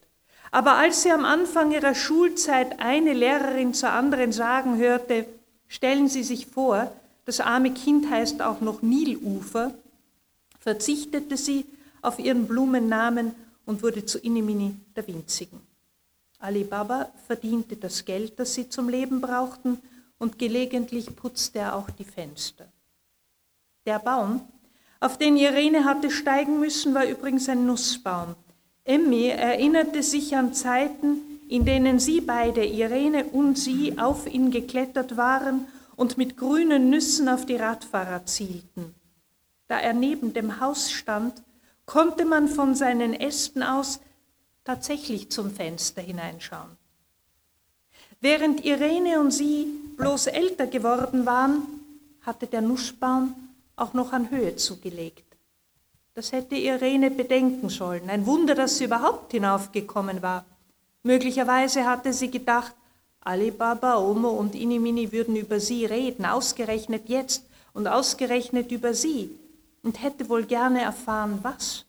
Aber 0.50 0.72
als 0.72 1.04
sie 1.04 1.12
am 1.12 1.24
Anfang 1.24 1.70
ihrer 1.70 1.94
Schulzeit 1.94 2.80
eine 2.80 3.12
Lehrerin 3.12 3.74
zur 3.74 3.90
anderen 3.90 4.32
sagen 4.32 4.76
hörte, 4.76 5.24
stellen 5.68 6.08
Sie 6.08 6.24
sich 6.24 6.46
vor, 6.46 6.90
das 7.26 7.38
arme 7.38 7.70
Kind 7.70 8.10
heißt 8.10 8.42
auch 8.42 8.60
noch 8.60 8.82
Nilufer, 8.82 9.72
verzichtete 10.58 11.36
sie 11.36 11.64
auf 12.04 12.18
ihren 12.18 12.46
Blumennamen 12.46 13.34
und 13.66 13.82
wurde 13.82 14.04
zu 14.04 14.18
Inimini 14.18 14.76
der 14.94 15.06
Winzigen. 15.06 15.60
Ali 16.38 16.64
Baba 16.64 17.10
verdiente 17.26 17.76
das 17.76 18.04
Geld, 18.04 18.38
das 18.38 18.54
sie 18.54 18.68
zum 18.68 18.88
Leben 18.88 19.20
brauchten, 19.20 19.78
und 20.18 20.38
gelegentlich 20.38 21.16
putzte 21.16 21.60
er 21.60 21.74
auch 21.74 21.90
die 21.90 22.04
Fenster. 22.04 22.66
Der 23.86 23.98
Baum, 23.98 24.42
auf 25.00 25.18
den 25.18 25.36
Irene 25.36 25.84
hatte 25.84 26.10
steigen 26.10 26.60
müssen, 26.60 26.94
war 26.94 27.04
übrigens 27.04 27.48
ein 27.48 27.66
Nussbaum. 27.66 28.34
Emmy 28.84 29.28
erinnerte 29.28 30.02
sich 30.02 30.36
an 30.36 30.54
Zeiten, 30.54 31.20
in 31.48 31.64
denen 31.64 31.98
sie 31.98 32.20
beide, 32.20 32.64
Irene 32.64 33.24
und 33.24 33.58
sie, 33.58 33.98
auf 33.98 34.26
ihn 34.26 34.50
geklettert 34.50 35.16
waren 35.16 35.66
und 35.96 36.16
mit 36.16 36.36
grünen 36.36 36.90
Nüssen 36.90 37.28
auf 37.28 37.46
die 37.46 37.56
Radfahrer 37.56 38.26
zielten. 38.26 38.94
Da 39.68 39.78
er 39.78 39.94
neben 39.94 40.32
dem 40.32 40.60
Haus 40.60 40.90
stand, 40.90 41.42
konnte 41.86 42.24
man 42.24 42.48
von 42.48 42.74
seinen 42.74 43.14
Ästen 43.14 43.62
aus 43.62 44.00
tatsächlich 44.64 45.30
zum 45.30 45.50
Fenster 45.50 46.02
hineinschauen. 46.02 46.76
Während 48.20 48.64
Irene 48.64 49.20
und 49.20 49.32
sie 49.32 49.66
bloß 49.96 50.28
älter 50.28 50.66
geworden 50.66 51.26
waren, 51.26 51.62
hatte 52.22 52.46
der 52.46 52.62
Nussbaum 52.62 53.34
auch 53.76 53.92
noch 53.92 54.12
an 54.12 54.30
Höhe 54.30 54.56
zugelegt. 54.56 55.24
Das 56.14 56.32
hätte 56.32 56.54
Irene 56.54 57.10
bedenken 57.10 57.68
sollen. 57.68 58.08
Ein 58.08 58.24
Wunder, 58.24 58.54
dass 58.54 58.78
sie 58.78 58.84
überhaupt 58.84 59.32
hinaufgekommen 59.32 60.22
war. 60.22 60.46
Möglicherweise 61.02 61.84
hatte 61.84 62.12
sie 62.12 62.30
gedacht, 62.30 62.72
Alibaba, 63.20 63.98
Omo 63.98 64.30
und 64.30 64.54
Inimini 64.54 65.12
würden 65.12 65.36
über 65.36 65.60
sie 65.60 65.84
reden, 65.84 66.24
ausgerechnet 66.24 67.08
jetzt 67.08 67.44
und 67.72 67.86
ausgerechnet 67.88 68.70
über 68.70 68.94
sie 68.94 69.30
und 69.84 70.02
hätte 70.02 70.28
wohl 70.28 70.44
gerne 70.44 70.80
erfahren, 70.80 71.38
was. 71.42 71.84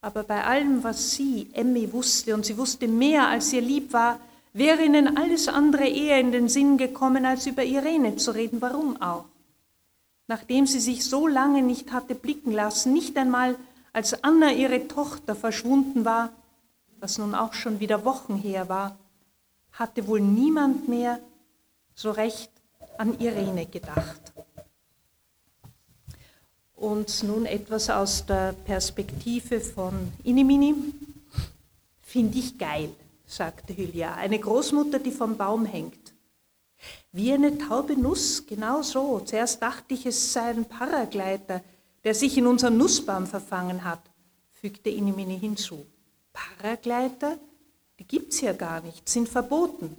Aber 0.00 0.22
bei 0.22 0.44
allem, 0.44 0.84
was 0.84 1.12
sie, 1.12 1.50
Emmy, 1.52 1.92
wusste, 1.92 2.34
und 2.34 2.46
sie 2.46 2.56
wusste 2.56 2.86
mehr, 2.86 3.26
als 3.26 3.52
ihr 3.52 3.62
lieb 3.62 3.92
war, 3.92 4.20
wäre 4.52 4.84
ihnen 4.84 5.16
alles 5.16 5.48
andere 5.48 5.88
eher 5.88 6.20
in 6.20 6.30
den 6.30 6.48
Sinn 6.48 6.78
gekommen, 6.78 7.26
als 7.26 7.46
über 7.46 7.64
Irene 7.64 8.16
zu 8.16 8.30
reden. 8.30 8.60
Warum 8.60 9.00
auch? 9.02 9.24
Nachdem 10.28 10.66
sie 10.66 10.80
sich 10.80 11.04
so 11.04 11.26
lange 11.26 11.62
nicht 11.62 11.92
hatte 11.92 12.14
blicken 12.14 12.52
lassen, 12.52 12.92
nicht 12.92 13.16
einmal 13.16 13.56
als 13.92 14.22
Anna, 14.22 14.52
ihre 14.52 14.86
Tochter, 14.88 15.34
verschwunden 15.34 16.04
war, 16.04 16.30
was 17.00 17.18
nun 17.18 17.34
auch 17.34 17.54
schon 17.54 17.80
wieder 17.80 18.04
Wochen 18.04 18.36
her 18.36 18.68
war, 18.68 18.96
hatte 19.72 20.06
wohl 20.06 20.20
niemand 20.20 20.88
mehr 20.88 21.18
so 21.94 22.10
recht 22.10 22.50
an 22.98 23.18
Irene 23.18 23.66
gedacht. 23.66 24.25
Und 26.76 27.22
nun 27.22 27.46
etwas 27.46 27.88
aus 27.88 28.26
der 28.26 28.52
Perspektive 28.52 29.60
von 29.60 30.12
Inimini. 30.22 30.74
Finde 32.02 32.38
ich 32.38 32.58
geil, 32.58 32.90
sagte 33.26 33.74
Hylia, 33.74 34.14
eine 34.14 34.38
Großmutter, 34.38 34.98
die 34.98 35.10
vom 35.10 35.36
Baum 35.36 35.64
hängt. 35.64 36.12
Wie 37.12 37.32
eine 37.32 37.56
taube 37.56 37.98
Nuss, 37.98 38.46
genau 38.46 38.82
so. 38.82 39.20
Zuerst 39.20 39.62
dachte 39.62 39.94
ich, 39.94 40.04
es 40.04 40.34
sei 40.34 40.50
ein 40.50 40.66
Paragleiter, 40.66 41.62
der 42.04 42.14
sich 42.14 42.36
in 42.36 42.46
unseren 42.46 42.76
Nussbaum 42.76 43.26
verfangen 43.26 43.82
hat, 43.82 44.02
fügte 44.52 44.90
Inimini 44.90 45.38
hinzu. 45.38 45.86
Paragleiter? 46.32 47.38
Die 47.98 48.06
gibt's 48.06 48.38
hier 48.38 48.52
gar 48.52 48.82
nicht, 48.82 49.08
sind 49.08 49.30
verboten. 49.30 49.96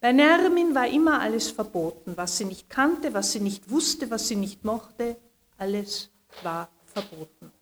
Bei 0.00 0.12
Nermin 0.12 0.74
war 0.74 0.88
immer 0.88 1.20
alles 1.20 1.50
verboten, 1.50 2.16
was 2.16 2.38
sie 2.38 2.46
nicht 2.46 2.70
kannte, 2.70 3.12
was 3.12 3.32
sie 3.32 3.40
nicht 3.40 3.70
wusste, 3.70 4.10
was 4.10 4.28
sie 4.28 4.36
nicht 4.36 4.64
mochte, 4.64 5.16
alles 5.60 6.10
war 6.42 6.68
verboten. 6.86 7.52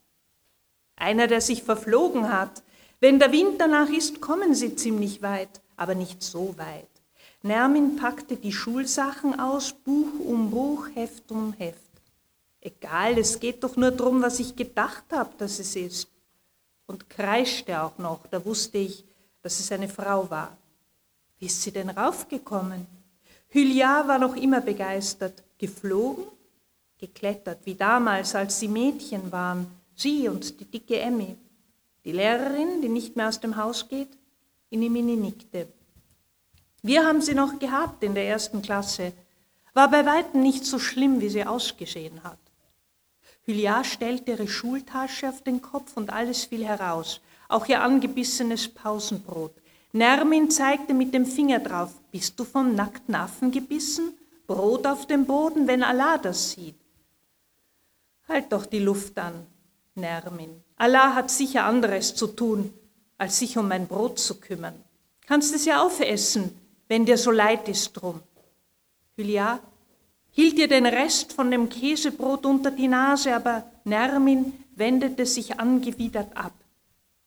Einer, 0.96 1.26
der 1.26 1.40
sich 1.40 1.62
verflogen 1.62 2.32
hat. 2.32 2.62
Wenn 3.00 3.18
der 3.18 3.32
Wind 3.32 3.60
danach 3.60 3.88
ist, 3.88 4.20
kommen 4.20 4.54
sie 4.54 4.74
ziemlich 4.74 5.22
weit, 5.22 5.60
aber 5.76 5.94
nicht 5.94 6.22
so 6.22 6.56
weit. 6.58 6.88
Nermin 7.42 7.96
packte 7.96 8.36
die 8.36 8.52
Schulsachen 8.52 9.38
aus, 9.38 9.72
Buch 9.72 10.18
um 10.24 10.50
Buch, 10.50 10.88
Heft 10.94 11.30
um 11.30 11.52
Heft. 11.52 11.78
Egal, 12.60 13.18
es 13.18 13.38
geht 13.38 13.62
doch 13.62 13.76
nur 13.76 13.92
darum, 13.92 14.22
was 14.22 14.40
ich 14.40 14.56
gedacht 14.56 15.04
habe, 15.12 15.30
dass 15.38 15.60
es 15.60 15.76
ist. 15.76 16.08
Und 16.86 17.08
kreischte 17.08 17.80
auch 17.80 17.98
noch, 17.98 18.26
da 18.30 18.44
wusste 18.44 18.78
ich, 18.78 19.04
dass 19.42 19.60
es 19.60 19.70
eine 19.70 19.88
Frau 19.88 20.28
war. 20.30 20.56
Wie 21.38 21.46
ist 21.46 21.62
sie 21.62 21.70
denn 21.70 21.90
raufgekommen? 21.90 22.86
Hylia 23.50 24.08
war 24.08 24.18
noch 24.18 24.34
immer 24.34 24.60
begeistert. 24.60 25.44
Geflogen? 25.58 26.24
Geklettert, 26.98 27.60
wie 27.64 27.74
damals, 27.74 28.34
als 28.34 28.60
sie 28.60 28.68
Mädchen 28.68 29.30
waren, 29.32 29.66
sie 29.94 30.28
und 30.28 30.60
die 30.60 30.64
dicke 30.64 30.98
Emmy. 30.98 31.36
Die 32.04 32.12
Lehrerin, 32.12 32.80
die 32.82 32.88
nicht 32.88 33.16
mehr 33.16 33.28
aus 33.28 33.40
dem 33.40 33.56
Haus 33.56 33.88
geht, 33.88 34.08
Inimini 34.70 35.16
nickte. 35.16 35.68
Wir 36.82 37.04
haben 37.06 37.22
sie 37.22 37.34
noch 37.34 37.58
gehabt 37.58 38.02
in 38.02 38.14
der 38.14 38.28
ersten 38.28 38.62
Klasse. 38.62 39.12
War 39.74 39.90
bei 39.90 40.04
weitem 40.06 40.42
nicht 40.42 40.64
so 40.64 40.78
schlimm, 40.78 41.20
wie 41.20 41.28
sie 41.28 41.44
ausgesehen 41.44 42.22
hat. 42.22 42.38
Hylia 43.44 43.82
stellte 43.82 44.32
ihre 44.32 44.46
Schultasche 44.46 45.28
auf 45.28 45.42
den 45.42 45.62
Kopf 45.62 45.96
und 45.96 46.12
alles 46.12 46.44
fiel 46.44 46.66
heraus, 46.66 47.20
auch 47.48 47.66
ihr 47.66 47.82
angebissenes 47.82 48.68
Pausenbrot. 48.68 49.52
Nermin 49.92 50.50
zeigte 50.50 50.92
mit 50.92 51.14
dem 51.14 51.24
Finger 51.24 51.58
drauf, 51.58 51.94
bist 52.12 52.38
du 52.38 52.44
vom 52.44 52.74
nackten 52.74 53.14
Affen 53.14 53.50
gebissen? 53.50 54.12
Brot 54.46 54.86
auf 54.86 55.06
dem 55.06 55.24
Boden, 55.24 55.66
wenn 55.66 55.82
Allah 55.82 56.18
das 56.18 56.52
sieht. 56.52 56.76
Halt 58.28 58.52
doch 58.52 58.66
die 58.66 58.78
Luft 58.78 59.18
an, 59.18 59.46
Nermin. 59.94 60.62
Allah 60.76 61.14
hat 61.14 61.30
sicher 61.30 61.64
anderes 61.64 62.14
zu 62.14 62.28
tun, 62.28 62.72
als 63.16 63.38
sich 63.38 63.56
um 63.56 63.68
mein 63.68 63.86
Brot 63.86 64.18
zu 64.18 64.38
kümmern. 64.38 64.74
Kannst 65.26 65.54
es 65.54 65.64
ja 65.64 65.82
aufessen, 65.82 66.56
wenn 66.88 67.04
dir 67.04 67.18
so 67.18 67.30
leid 67.30 67.68
ist 67.68 67.92
drum. 67.94 68.22
Hylia 69.16 69.60
hielt 70.30 70.58
ihr 70.58 70.68
den 70.68 70.86
Rest 70.86 71.32
von 71.32 71.50
dem 71.50 71.68
Käsebrot 71.68 72.46
unter 72.46 72.70
die 72.70 72.88
Nase, 72.88 73.34
aber 73.34 73.64
Nermin 73.84 74.52
wendete 74.76 75.26
sich 75.26 75.58
angewidert 75.58 76.36
ab. 76.36 76.52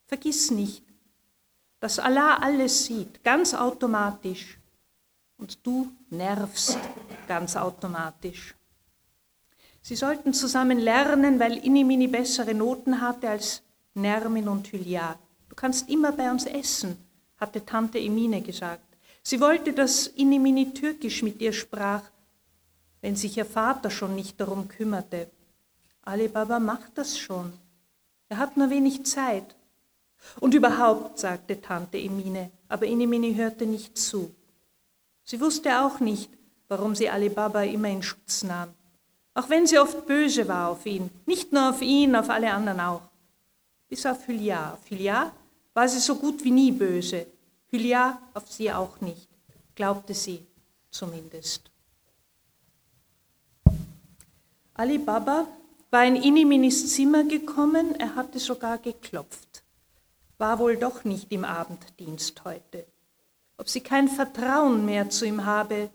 Vergiss 0.08 0.52
nicht, 0.52 0.84
dass 1.80 2.00
Allah 2.00 2.38
alles 2.38 2.86
sieht, 2.86 3.24
ganz 3.24 3.54
automatisch, 3.54 4.58
und 5.38 5.66
du 5.66 5.92
nervst 6.10 6.78
ganz 7.28 7.56
automatisch. 7.56 8.54
Sie 9.82 9.96
sollten 9.96 10.34
zusammen 10.34 10.80
lernen, 10.80 11.40
weil 11.40 11.58
Inimini 11.58 12.08
bessere 12.08 12.54
Noten 12.54 13.02
hatte 13.02 13.30
als 13.30 13.64
Nermin 13.96 14.48
und 14.48 14.72
Hylia. 14.72 15.18
Du 15.50 15.56
kannst 15.56 15.90
immer 15.90 16.12
bei 16.12 16.30
uns 16.32 16.46
essen, 16.46 16.98
hatte 17.38 17.66
Tante 17.66 18.00
Emine 18.00 18.42
gesagt. 18.42 18.86
Sie 19.24 19.42
wollte, 19.42 19.74
dass 19.74 20.08
Inimini 20.08 20.74
türkisch 20.74 21.24
mit 21.24 21.42
ihr 21.42 21.54
sprach, 21.54 22.04
wenn 23.02 23.16
sich 23.16 23.38
ihr 23.38 23.46
Vater 23.46 23.90
schon 23.90 24.16
nicht 24.16 24.40
darum 24.40 24.68
kümmerte. 24.68 25.30
Ali 26.04 26.28
Baba 26.28 26.60
macht 26.60 26.92
das 26.96 27.18
schon. 27.18 27.52
Er 28.30 28.38
hat 28.38 28.58
nur 28.58 28.70
wenig 28.70 29.06
Zeit. 29.06 29.56
Und 30.40 30.54
überhaupt, 30.54 31.20
sagte 31.20 31.60
Tante 31.60 31.98
Emine, 31.98 32.52
aber 32.68 32.86
Inimini 32.86 33.34
hörte 33.34 33.66
nicht 33.66 33.98
zu. 33.98 34.34
Sie 35.24 35.42
wusste 35.42 35.82
auch 35.82 36.00
nicht, 36.00 36.30
warum 36.68 36.96
sie 36.96 37.10
Ali 37.10 37.30
Baba 37.30 37.64
immer 37.64 37.90
in 37.90 38.04
Schutz 38.04 38.44
nahm. 38.44 38.70
Auch 39.34 39.50
wenn 39.50 39.66
sie 39.66 39.80
oft 39.80 40.06
böse 40.06 40.48
war 40.48 40.70
auf 40.70 40.86
ihn, 40.86 41.10
nicht 41.26 41.54
nur 41.54 41.70
auf 41.70 41.82
ihn, 41.82 42.16
auf 42.16 42.30
alle 42.30 42.52
anderen 42.52 42.80
auch. 42.80 43.02
Bis 43.88 44.06
auf 44.06 44.28
Hylia. 44.28 44.74
Auf 44.74 44.90
Hylia 44.90 45.32
war 45.74 45.88
sie 45.88 46.00
so 46.00 46.16
gut 46.16 46.44
wie 46.44 46.52
nie 46.52 46.72
böse. 46.72 47.28
Hylia 47.70 48.22
auf 48.34 48.52
sie 48.52 48.72
auch 48.72 49.00
nicht, 49.00 49.30
glaubte 49.76 50.14
sie 50.14 50.46
zumindest. 50.90 51.72
Ali 54.74 54.98
Baba 54.98 55.48
war 55.90 56.06
in 56.06 56.16
Iniminis 56.16 56.94
Zimmer 56.94 57.24
gekommen, 57.24 57.96
er 57.96 58.16
hatte 58.16 58.40
sogar 58.40 58.78
geklopft. 58.78 59.64
War 60.38 60.60
wohl 60.60 60.78
doch 60.78 61.04
nicht 61.04 61.32
im 61.32 61.46
Abenddienst 61.46 62.44
heute. 62.46 62.86
Ob 63.58 63.70
sie 63.70 63.82
kein 63.82 64.08
Vertrauen 64.08 64.86
mehr 64.86 65.10
zu 65.10 65.26
ihm 65.26 65.46
habe? 65.46 65.90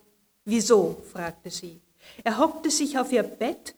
Wieso? 0.44 1.02
fragte 1.12 1.50
sie. 1.50 1.80
Er 2.24 2.38
hockte 2.38 2.70
sich 2.70 2.98
auf 2.98 3.12
ihr 3.12 3.22
Bett, 3.22 3.74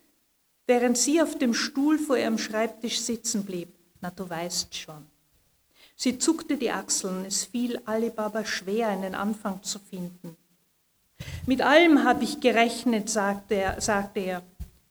während 0.67 0.97
sie 0.99 1.21
auf 1.21 1.39
dem 1.39 1.55
Stuhl 1.55 1.99
vor 1.99 2.17
ihrem 2.17 2.39
Schreibtisch 2.39 3.01
sitzen 3.01 3.45
blieb. 3.45 3.69
Na, 4.01 4.11
du 4.11 4.29
weißt 4.29 4.75
schon. 4.75 5.07
Sie 5.97 6.19
zuckte 6.19 6.57
die 6.57 6.71
Achseln, 6.71 7.25
es 7.25 7.45
fiel 7.45 7.81
Alibaba 7.85 8.45
schwer, 8.45 8.89
einen 8.89 9.17
Anfang 9.17 9.63
zu 9.65 9.81
finden. 9.81 10.37
Mit 11.47 11.63
allem 11.63 12.05
habe 12.05 12.23
ich 12.23 12.39
gerechnet, 12.39 13.11
sagte 13.11 13.55
er, 13.55 13.81
sagte 13.81 14.21
er, 14.21 14.43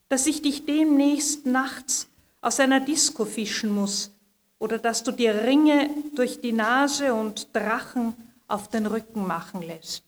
dass 0.10 0.28
ich 0.28 0.42
dich 0.42 0.66
demnächst 0.66 1.46
nachts 1.46 2.08
aus 2.42 2.60
einer 2.60 2.82
Disco 2.82 3.24
fischen 3.24 3.74
muss 3.74 4.12
oder 4.60 4.78
dass 4.78 5.04
du 5.04 5.12
dir 5.12 5.44
Ringe 5.44 5.90
durch 6.16 6.42
die 6.42 6.52
Nase 6.52 7.14
und 7.14 7.56
Drachen 7.56 8.14
auf 8.48 8.70
den 8.70 8.86
Rücken 8.86 9.26
machen 9.26 9.62
lässt, 9.62 10.04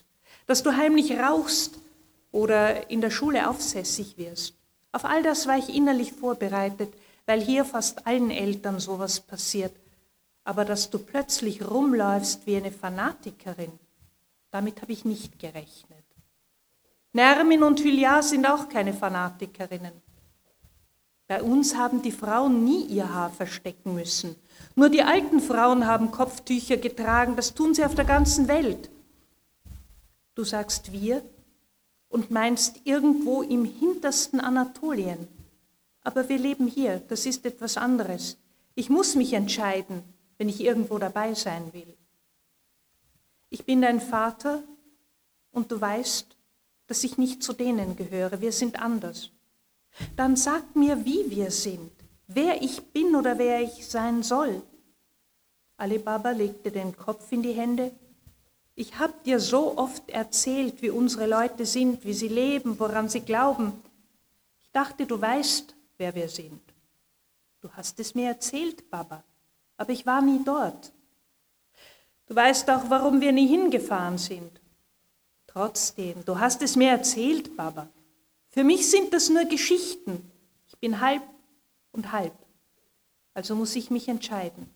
dass 0.48 0.64
du 0.64 0.76
heimlich 0.76 1.18
rauchst 1.18 1.76
oder 2.32 2.90
in 2.90 3.02
der 3.02 3.10
Schule 3.10 3.50
aufsässig 3.50 4.18
wirst. 4.18 4.54
Auf 4.92 5.06
all 5.06 5.24
das 5.24 5.48
war 5.48 5.58
ich 5.58 5.74
innerlich 5.74 6.14
vorbereitet, 6.14 6.94
weil 7.26 7.42
hier 7.42 7.66
fast 7.66 8.08
allen 8.08 8.32
Eltern 8.32 8.80
sowas 8.80 9.20
passiert. 9.20 9.74
Aber 10.44 10.66
dass 10.66 10.90
du 10.90 11.00
plötzlich 11.00 11.70
rumläufst 11.70 12.48
wie 12.48 12.58
eine 12.58 12.72
Fanatikerin, 12.72 13.72
damit 14.52 14.82
habe 14.82 14.92
ich 14.92 15.06
nicht 15.06 15.38
gerechnet. 15.38 16.04
Nermin 17.14 17.64
und 17.64 17.80
Hylia 17.80 18.22
sind 18.22 18.46
auch 18.46 18.70
keine 18.70 18.94
Fanatikerinnen. 18.94 19.94
Bei 21.28 21.44
uns 21.44 21.76
haben 21.76 22.02
die 22.02 22.12
Frauen 22.12 22.64
nie 22.64 22.86
ihr 22.86 23.14
Haar 23.14 23.30
verstecken 23.30 23.94
müssen. 23.94 24.36
Nur 24.76 24.90
die 24.90 25.04
alten 25.04 25.40
Frauen 25.40 25.86
haben 25.86 26.10
Kopftücher 26.10 26.78
getragen, 26.78 27.36
das 27.36 27.54
tun 27.54 27.76
sie 27.76 27.86
auf 27.86 27.94
der 27.94 28.06
ganzen 28.06 28.48
Welt. 28.48 28.90
Du 30.34 30.44
sagst 30.44 30.92
wir, 30.92 31.22
und 32.10 32.32
meinst 32.32 32.82
irgendwo 32.84 33.42
im 33.42 33.64
hintersten 33.66 34.40
Anatolien. 34.40 35.28
Aber 36.02 36.28
wir 36.28 36.38
leben 36.38 36.68
hier, 36.68 37.02
das 37.08 37.26
ist 37.26 37.46
etwas 37.46 37.78
anderes. 37.78 38.38
Ich 38.76 38.90
muss 38.90 39.16
mich 39.16 39.34
entscheiden, 39.34 40.04
wenn 40.38 40.50
ich 40.50 40.62
irgendwo 40.62 40.98
dabei 40.98 41.34
sein 41.34 41.72
will. 41.74 41.96
Ich 43.50 43.66
bin 43.66 43.82
dein 43.82 44.02
Vater 44.02 44.64
und 45.52 45.72
du 45.72 45.80
weißt, 45.80 46.36
dass 46.88 47.04
ich 47.04 47.18
nicht 47.18 47.44
zu 47.44 47.54
denen 47.54 47.96
gehöre, 47.96 48.42
wir 48.42 48.52
sind 48.52 48.82
anders. 48.82 49.30
Dann 50.16 50.36
sag 50.36 50.76
mir, 50.76 51.06
wie 51.06 51.30
wir 51.30 51.52
sind, 51.52 51.92
wer 52.28 52.62
ich 52.62 52.82
bin 52.92 53.16
oder 53.16 53.38
wer 53.38 53.62
ich 53.62 53.88
sein 53.88 54.24
soll. 54.24 54.62
Ali 55.78 55.98
Baba 55.98 56.32
legte 56.32 56.72
den 56.72 56.96
Kopf 56.96 57.32
in 57.32 57.42
die 57.42 57.54
Hände 57.54 57.92
ich 58.80 58.98
habe 58.98 59.14
dir 59.26 59.42
so 59.42 59.78
oft 59.78 60.10
erzählt, 60.10 60.82
wie 60.82 60.90
unsere 60.90 61.28
Leute 61.28 61.66
sind, 61.66 62.06
wie 62.06 62.14
sie 62.14 62.30
leben, 62.30 62.80
woran 62.80 63.10
sie 63.10 63.20
glauben. 63.20 63.74
Ich 64.62 64.72
dachte, 64.72 65.06
du 65.06 65.20
weißt, 65.20 65.76
wer 65.98 66.16
wir 66.16 66.30
sind. 66.30 66.62
Du 67.60 67.70
hast 67.74 68.00
es 68.00 68.16
mir 68.16 68.30
erzählt, 68.30 68.90
Baba, 68.90 69.22
aber 69.76 69.92
ich 69.92 70.06
war 70.06 70.22
nie 70.22 70.42
dort. 70.46 70.94
Du 72.28 72.36
weißt 72.36 72.70
auch, 72.70 72.90
warum 72.90 73.20
wir 73.20 73.34
nie 73.34 73.48
hingefahren 73.48 74.18
sind. 74.18 74.62
Trotzdem, 75.46 76.24
du 76.24 76.40
hast 76.40 76.62
es 76.62 76.78
mir 76.78 76.92
erzählt, 76.92 77.58
Baba. 77.58 77.90
Für 78.50 78.64
mich 78.64 78.90
sind 78.90 79.14
das 79.14 79.28
nur 79.28 79.44
Geschichten. 79.44 80.32
Ich 80.70 80.78
bin 80.78 81.02
halb 81.02 81.24
und 81.92 82.14
halb. 82.14 82.34
Also 83.34 83.56
muss 83.56 83.76
ich 83.76 83.92
mich 83.92 84.08
entscheiden. 84.08 84.70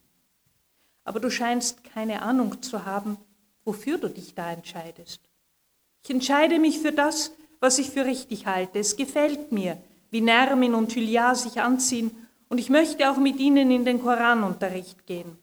Aber 1.06 1.22
du 1.22 1.32
scheinst 1.32 1.86
keine 1.86 2.22
Ahnung 2.22 2.62
zu 2.62 2.84
haben, 2.84 3.18
wofür 3.66 3.98
du 3.98 4.10
dich 4.10 4.36
da 4.36 4.52
entscheidest. 4.52 5.22
Ich 6.04 6.10
entscheide 6.10 6.60
mich 6.60 6.80
für 6.80 6.92
das, 6.92 7.32
was 7.60 7.80
ich 7.80 7.90
für 7.90 8.06
richtig 8.06 8.46
halte. 8.46 8.80
Es 8.80 8.98
gefällt 8.98 9.52
mir, 9.52 9.78
wie 10.12 10.22
Nermin 10.22 10.76
und 10.76 10.94
Hylia 10.94 11.34
sich 11.34 11.62
anziehen 11.62 12.12
und 12.50 12.60
ich 12.60 12.70
möchte 12.70 13.10
auch 13.10 13.18
mit 13.18 13.40
ihnen 13.40 13.72
in 13.72 13.86
den 13.86 14.02
Koranunterricht 14.02 15.08
gehen. 15.08 15.38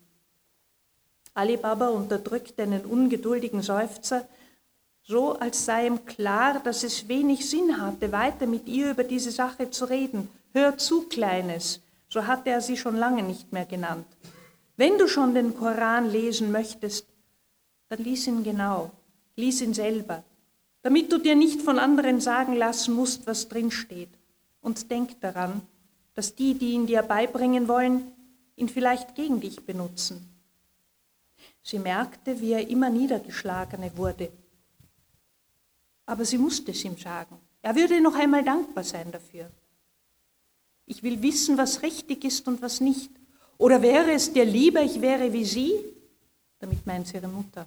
Ali 1.34 1.56
Baba 1.56 1.88
unterdrückte 1.88 2.62
einen 2.62 2.84
ungeduldigen 2.84 3.62
Seufzer, 3.62 4.28
so 5.02 5.32
als 5.32 5.64
sei 5.64 5.86
ihm 5.86 6.04
klar, 6.04 6.60
dass 6.62 6.84
es 6.84 7.08
wenig 7.08 7.48
Sinn 7.48 7.80
hatte, 7.80 8.12
weiter 8.12 8.46
mit 8.46 8.68
ihr 8.68 8.90
über 8.90 9.04
diese 9.04 9.30
Sache 9.30 9.70
zu 9.70 9.86
reden. 9.86 10.28
Hör 10.52 10.76
zu, 10.76 11.08
Kleines, 11.08 11.80
so 12.08 12.26
hatte 12.26 12.50
er 12.50 12.60
sie 12.60 12.76
schon 12.76 12.96
lange 12.96 13.22
nicht 13.22 13.52
mehr 13.52 13.64
genannt. 13.64 14.06
Wenn 14.76 14.98
du 14.98 15.08
schon 15.08 15.34
den 15.34 15.56
Koran 15.56 16.10
lesen 16.10 16.52
möchtest, 16.52 17.06
dann 17.90 18.04
lies 18.04 18.26
ihn 18.28 18.44
genau, 18.44 18.92
lies 19.34 19.60
ihn 19.60 19.74
selber, 19.74 20.22
damit 20.82 21.10
du 21.12 21.18
dir 21.18 21.34
nicht 21.34 21.60
von 21.60 21.78
anderen 21.78 22.20
sagen 22.20 22.54
lassen 22.54 22.94
musst, 22.94 23.26
was 23.26 23.48
drin 23.48 23.70
steht. 23.72 24.10
Und 24.62 24.90
denk 24.90 25.20
daran, 25.20 25.60
dass 26.14 26.34
die, 26.36 26.54
die 26.54 26.70
ihn 26.72 26.86
dir 26.86 27.02
beibringen 27.02 27.66
wollen, 27.66 28.12
ihn 28.54 28.68
vielleicht 28.68 29.16
gegen 29.16 29.40
dich 29.40 29.66
benutzen. 29.66 30.28
Sie 31.62 31.80
merkte, 31.80 32.40
wie 32.40 32.52
er 32.52 32.68
immer 32.68 32.90
niedergeschlagener 32.90 33.96
wurde. 33.96 34.30
Aber 36.06 36.24
sie 36.24 36.38
musste 36.38 36.70
es 36.70 36.84
ihm 36.84 36.96
sagen. 36.96 37.38
Er 37.60 37.74
würde 37.74 38.00
noch 38.00 38.14
einmal 38.14 38.44
dankbar 38.44 38.84
sein 38.84 39.10
dafür. 39.10 39.50
Ich 40.86 41.02
will 41.02 41.20
wissen, 41.22 41.58
was 41.58 41.82
richtig 41.82 42.24
ist 42.24 42.46
und 42.46 42.62
was 42.62 42.80
nicht. 42.80 43.10
Oder 43.58 43.82
wäre 43.82 44.12
es 44.12 44.32
dir 44.32 44.44
lieber, 44.44 44.80
ich 44.80 45.00
wäre 45.00 45.32
wie 45.32 45.44
sie? 45.44 45.72
Damit 46.60 46.86
meint 46.86 47.08
sie 47.08 47.16
ihre 47.16 47.28
Mutter. 47.28 47.66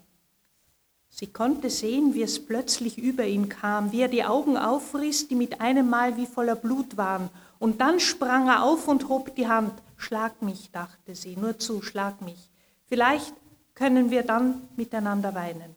Sie 1.15 1.27
konnte 1.27 1.69
sehen, 1.69 2.15
wie 2.15 2.23
es 2.23 2.43
plötzlich 2.43 2.97
über 2.97 3.23
ihn 3.23 3.47
kam, 3.47 3.91
wie 3.91 4.01
er 4.01 4.07
die 4.07 4.23
Augen 4.23 4.57
aufriss, 4.57 5.27
die 5.27 5.35
mit 5.35 5.61
einem 5.61 5.87
Mal 5.87 6.17
wie 6.17 6.25
voller 6.25 6.55
Blut 6.55 6.97
waren. 6.97 7.29
Und 7.59 7.81
dann 7.81 7.99
sprang 7.99 8.47
er 8.47 8.63
auf 8.63 8.87
und 8.87 9.09
hob 9.09 9.35
die 9.35 9.47
Hand. 9.47 9.73
Schlag 9.95 10.41
mich, 10.41 10.71
dachte 10.71 11.13
sie, 11.13 11.35
nur 11.35 11.59
zu, 11.59 11.83
schlag 11.83 12.19
mich. 12.23 12.49
Vielleicht 12.87 13.31
können 13.75 14.09
wir 14.09 14.23
dann 14.23 14.67
miteinander 14.75 15.35
weinen. 15.35 15.75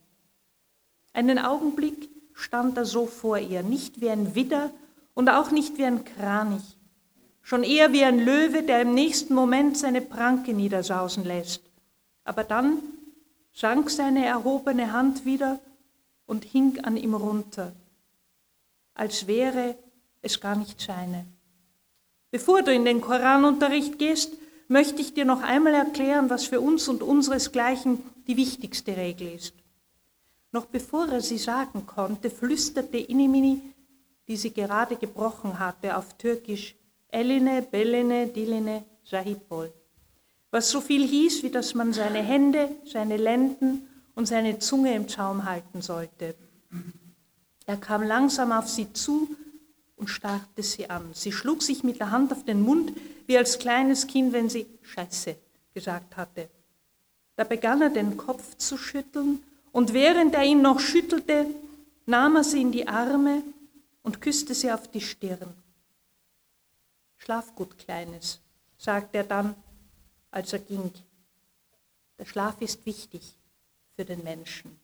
Einen 1.12 1.38
Augenblick 1.38 2.08
stand 2.32 2.78
er 2.78 2.86
so 2.86 3.04
vor 3.04 3.36
ihr, 3.36 3.62
nicht 3.62 4.00
wie 4.00 4.08
ein 4.08 4.34
Widder 4.34 4.70
und 5.12 5.28
auch 5.28 5.50
nicht 5.50 5.76
wie 5.76 5.84
ein 5.84 6.06
Kranich. 6.06 6.78
schon 7.42 7.62
eher 7.62 7.92
wie 7.92 8.04
ein 8.04 8.24
Löwe, 8.24 8.62
der 8.62 8.80
im 8.80 8.94
nächsten 8.94 9.34
Moment 9.34 9.76
seine 9.76 10.00
Pranke 10.00 10.54
niedersausen 10.54 11.24
lässt. 11.24 11.60
Aber 12.24 12.42
dann 12.42 12.78
sank 13.56 13.88
seine 13.90 14.26
erhobene 14.26 14.92
Hand 14.92 15.24
wieder 15.24 15.58
und 16.26 16.44
hing 16.44 16.78
an 16.84 16.98
ihm 16.98 17.14
runter, 17.14 17.72
als 18.94 19.26
wäre 19.26 19.76
es 20.20 20.38
gar 20.40 20.56
nicht 20.56 20.78
seine. 20.78 21.24
Bevor 22.30 22.62
du 22.62 22.72
in 22.72 22.84
den 22.84 23.00
Koranunterricht 23.00 23.98
gehst, 23.98 24.34
möchte 24.68 25.00
ich 25.00 25.14
dir 25.14 25.24
noch 25.24 25.42
einmal 25.42 25.72
erklären, 25.72 26.28
was 26.28 26.44
für 26.44 26.60
uns 26.60 26.86
und 26.88 27.02
unseresgleichen 27.02 28.02
die 28.26 28.36
wichtigste 28.36 28.94
Regel 28.94 29.32
ist. 29.34 29.54
Noch 30.52 30.66
bevor 30.66 31.08
er 31.08 31.22
sie 31.22 31.38
sagen 31.38 31.86
konnte, 31.86 32.28
flüsterte 32.28 32.98
Inimini, 32.98 33.62
die 34.28 34.36
sie 34.36 34.52
gerade 34.52 34.96
gebrochen 34.96 35.58
hatte, 35.58 35.96
auf 35.96 36.14
Türkisch, 36.18 36.74
Eline, 37.08 37.62
Beline, 37.62 38.26
Diline, 38.26 38.84
Sahipol, 39.02 39.72
was 40.56 40.70
so 40.70 40.80
viel 40.80 41.06
hieß, 41.06 41.42
wie 41.42 41.50
dass 41.50 41.74
man 41.74 41.92
seine 41.92 42.22
Hände, 42.22 42.70
seine 42.86 43.18
Lenden 43.18 43.86
und 44.14 44.24
seine 44.24 44.58
Zunge 44.58 44.94
im 44.94 45.06
Zaum 45.06 45.44
halten 45.44 45.82
sollte. 45.82 46.34
Er 47.66 47.76
kam 47.76 48.02
langsam 48.02 48.52
auf 48.52 48.66
sie 48.66 48.90
zu 48.94 49.28
und 49.96 50.08
starrte 50.08 50.62
sie 50.62 50.88
an. 50.88 51.10
Sie 51.12 51.30
schlug 51.30 51.62
sich 51.62 51.84
mit 51.84 52.00
der 52.00 52.10
Hand 52.10 52.32
auf 52.32 52.42
den 52.46 52.62
Mund, 52.62 52.94
wie 53.26 53.36
als 53.36 53.58
kleines 53.58 54.06
Kind, 54.06 54.32
wenn 54.32 54.48
sie 54.48 54.64
Scheiße 54.80 55.36
gesagt 55.74 56.16
hatte. 56.16 56.48
Da 57.36 57.44
begann 57.44 57.82
er 57.82 57.90
den 57.90 58.16
Kopf 58.16 58.56
zu 58.56 58.78
schütteln 58.78 59.42
und 59.72 59.92
während 59.92 60.34
er 60.34 60.44
ihn 60.44 60.62
noch 60.62 60.80
schüttelte, 60.80 61.48
nahm 62.06 62.36
er 62.36 62.44
sie 62.44 62.62
in 62.62 62.72
die 62.72 62.88
Arme 62.88 63.42
und 64.02 64.22
küsste 64.22 64.54
sie 64.54 64.72
auf 64.72 64.88
die 64.90 65.02
Stirn. 65.02 65.52
Schlaf 67.18 67.54
gut, 67.54 67.76
Kleines, 67.76 68.40
sagte 68.78 69.18
er 69.18 69.24
dann, 69.24 69.54
als 70.36 70.52
er 70.52 70.58
ging. 70.58 70.92
Der 72.18 72.26
Schlaf 72.26 72.60
ist 72.60 72.84
wichtig 72.84 73.22
für 73.94 74.04
den 74.04 74.22
Menschen. 74.22 74.78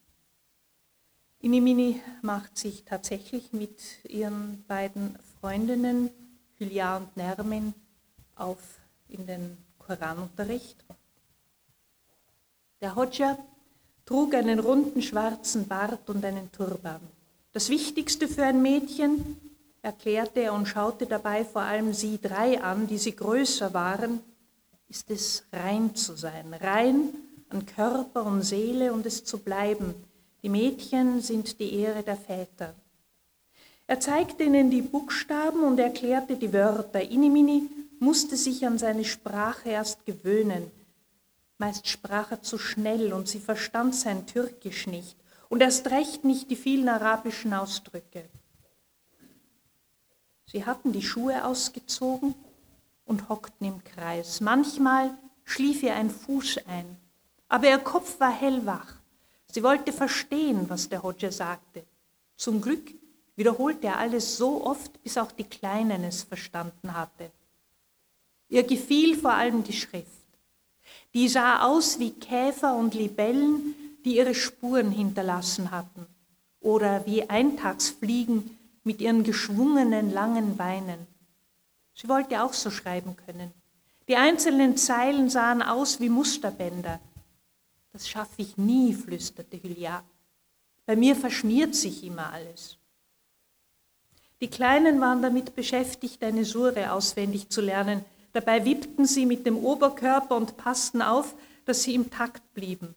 Inimini 1.41 2.01
macht 2.23 2.57
sich 2.57 2.85
tatsächlich 2.85 3.53
mit 3.53 3.79
ihren 4.09 4.65
beiden 4.67 5.19
Freundinnen, 5.39 6.09
Hülya 6.57 6.97
und 6.97 7.15
Nermin, 7.19 7.75
auf 8.35 8.61
in 9.09 9.27
den 9.27 9.59
Koranunterricht. 9.79 10.83
Der 12.81 12.95
Hodja 12.95 13.37
trug 14.07 14.35
einen 14.35 14.59
runden 14.59 15.03
schwarzen 15.03 15.69
Bart 15.69 16.09
und 16.09 16.25
einen 16.25 16.51
Turban. 16.51 17.01
Das 17.53 17.69
Wichtigste 17.69 18.27
für 18.27 18.45
ein 18.45 18.63
Mädchen, 18.63 19.37
erklärte 19.83 20.41
er 20.41 20.55
und 20.55 20.67
schaute 20.67 21.07
dabei 21.07 21.45
vor 21.45 21.63
allem 21.63 21.93
sie 21.93 22.19
drei 22.19 22.63
an, 22.63 22.87
die 22.87 22.99
sie 22.99 23.15
größer 23.15 23.75
waren, 23.75 24.21
ist 24.93 25.11
es 25.11 25.45
rein 25.55 25.95
zu 25.95 26.15
sein, 26.17 26.53
rein 26.53 27.15
an 27.49 27.65
Körper 27.65 28.27
und 28.27 28.43
Seele 28.43 28.93
und 28.93 29.07
es 29.07 29.25
zu 29.25 29.39
bleiben. 29.39 29.95
Die 30.43 30.51
Mädchen 30.51 31.23
sind 31.23 31.59
die 31.59 31.77
Ehre 31.77 32.03
der 32.03 32.19
Väter. 32.19 32.75
Er 33.87 34.01
zeigte 34.01 34.45
ihnen 34.45 34.71
die 34.71 34.83
Buchstaben 34.83 35.63
und 35.65 35.79
erklärte 35.79 36.37
die 36.37 36.53
Wörter. 36.53 37.01
Inimini 37.01 37.71
musste 38.01 38.37
sich 38.37 38.67
an 38.67 38.77
seine 38.77 39.07
Sprache 39.07 39.71
erst 39.71 40.05
gewöhnen. 40.05 40.71
Meist 41.57 41.89
sprach 41.89 42.31
er 42.31 42.43
zu 42.43 42.59
schnell 42.59 43.15
und 43.15 43.29
sie 43.29 43.41
verstand 43.41 43.95
sein 43.95 44.27
Türkisch 44.27 44.87
nicht 44.87 45.17
und 45.49 45.63
erst 45.63 45.91
recht 45.91 46.23
nicht 46.25 46.51
die 46.51 46.57
vielen 46.57 46.91
arabischen 46.91 47.55
Ausdrücke. 47.55 48.29
Sie 50.45 50.67
hatten 50.67 50.93
die 50.93 51.01
Schuhe 51.01 51.47
ausgezogen 51.47 52.35
und 53.13 53.29
hockten 53.29 53.67
im 53.67 53.85
Kreis. 53.85 54.41
Manchmal 54.41 55.15
schlief 55.45 55.83
ihr 55.83 55.95
ein 55.95 56.09
Fuß 56.09 56.61
ein, 56.67 56.97
aber 57.47 57.69
ihr 57.69 57.79
Kopf 57.79 58.19
war 58.19 58.33
hellwach. 58.33 58.95
Sie 59.53 59.63
wollte 59.63 59.93
verstehen, 59.93 60.71
was 60.71 60.89
der 60.89 61.03
Hodja 61.03 61.31
sagte. 61.31 61.85
Zum 62.37 62.63
Glück 62.63 62.95
wiederholte 63.37 63.89
er 63.89 63.99
alles 63.99 64.39
so 64.39 64.65
oft, 64.65 65.03
bis 65.03 65.19
auch 65.19 65.31
die 65.31 65.45
Kleinen 65.45 66.05
es 66.05 66.23
verstanden 66.23 66.95
hatte. 66.95 67.31
Ihr 68.49 68.63
gefiel 68.63 69.19
vor 69.19 69.35
allem 69.35 69.63
die 69.63 69.75
Schrift. 69.75 70.09
Die 71.13 71.29
sah 71.29 71.67
aus 71.67 71.99
wie 71.99 72.13
Käfer 72.13 72.75
und 72.75 72.95
Libellen, 72.95 73.75
die 74.07 74.17
ihre 74.17 74.35
Spuren 74.35 74.91
hinterlassen 74.91 75.71
hatten, 75.71 76.07
oder 76.61 77.05
wie 77.05 77.29
Eintagsfliegen 77.29 78.59
mit 78.85 79.03
ihren 79.03 79.23
geschwungenen 79.23 80.11
langen 80.11 80.57
Beinen. 80.57 81.12
Sie 81.95 82.09
wollte 82.09 82.43
auch 82.43 82.53
so 82.53 82.71
schreiben 82.71 83.17
können. 83.17 83.53
Die 84.09 84.17
einzelnen 84.17 84.77
Zeilen 84.77 85.31
sahen 85.31 85.63
aus 85.63 86.01
wie 86.01 86.09
Musterbänder. 86.09 87.01
Das 87.93 88.09
schaffe 88.09 88.43
ich 88.43 88.57
nie, 88.57 88.95
flüsterte 88.95 89.63
Hülya. 89.63 90.03
Bei 90.87 90.97
mir 90.97 91.15
verschmiert 91.15 91.75
sich 91.75 92.03
immer 92.05 92.33
alles. 92.33 92.79
Die 94.41 94.49
Kleinen 94.49 95.01
waren 95.01 95.23
damit 95.23 95.55
beschäftigt, 95.55 96.23
eine 96.25 96.45
Sure 96.45 96.93
auswendig 96.93 97.49
zu 97.49 97.61
lernen. 97.61 98.05
Dabei 98.33 98.65
wippten 98.65 99.07
sie 99.07 99.25
mit 99.25 99.47
dem 99.47 99.57
Oberkörper 99.57 100.37
und 100.37 100.57
passten 100.57 101.01
auf, 101.01 101.35
dass 101.65 101.85
sie 101.85 101.95
im 101.95 102.11
Takt 102.11 102.43
blieben. 102.55 102.95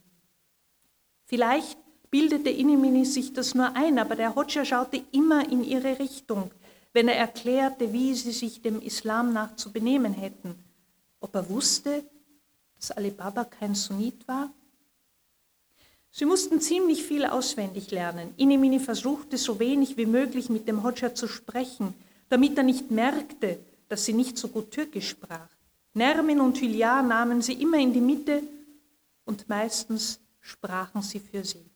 Vielleicht 1.26 1.78
bildete 2.10 2.50
Inimini 2.50 3.06
sich 3.06 3.34
das 3.34 3.54
nur 3.54 3.76
ein, 3.76 4.00
aber 4.00 4.16
der 4.16 4.34
Hodja 4.36 4.66
schaute 4.66 5.04
immer 5.12 5.48
in 5.52 5.64
ihre 5.64 6.00
Richtung, 6.00 6.50
wenn 6.96 7.10
er 7.10 7.18
erklärte, 7.18 7.92
wie 7.92 8.14
sie 8.16 8.32
sich 8.32 8.62
dem 8.62 8.82
Islam 8.82 9.34
nach 9.34 9.58
zu 9.58 9.74
benehmen 9.74 10.14
hätten. 10.14 10.56
Ob 11.20 11.36
er 11.36 11.50
wusste, 11.50 12.06
dass 12.78 12.92
Ali 12.92 13.12
Baba 13.12 13.44
kein 13.44 13.76
Sunnit 13.76 14.26
war? 14.30 14.50
Sie 16.10 16.24
mussten 16.24 16.62
ziemlich 16.62 17.04
viel 17.04 17.26
auswendig 17.26 17.92
lernen. 17.92 18.34
Inimini 18.38 18.80
versuchte 18.80 19.38
so 19.38 19.60
wenig 19.60 19.98
wie 19.98 20.06
möglich 20.06 20.50
mit 20.50 20.70
dem 20.70 20.84
Hodja 20.84 21.14
zu 21.14 21.28
sprechen, 21.28 21.94
damit 22.30 22.58
er 22.58 22.64
nicht 22.64 22.92
merkte, 22.92 23.60
dass 23.90 24.06
sie 24.06 24.14
nicht 24.14 24.38
so 24.38 24.48
gut 24.48 24.72
Türkisch 24.72 25.10
sprach. 25.10 25.50
Nermin 25.94 26.40
und 26.40 26.62
Hülya 26.62 27.02
nahmen 27.02 27.42
sie 27.42 27.62
immer 27.62 27.78
in 27.78 27.92
die 27.92 28.00
Mitte 28.00 28.42
und 29.26 29.50
meistens 29.50 30.22
sprachen 30.40 31.02
sie 31.02 31.20
für 31.20 31.44
sie. 31.44 31.70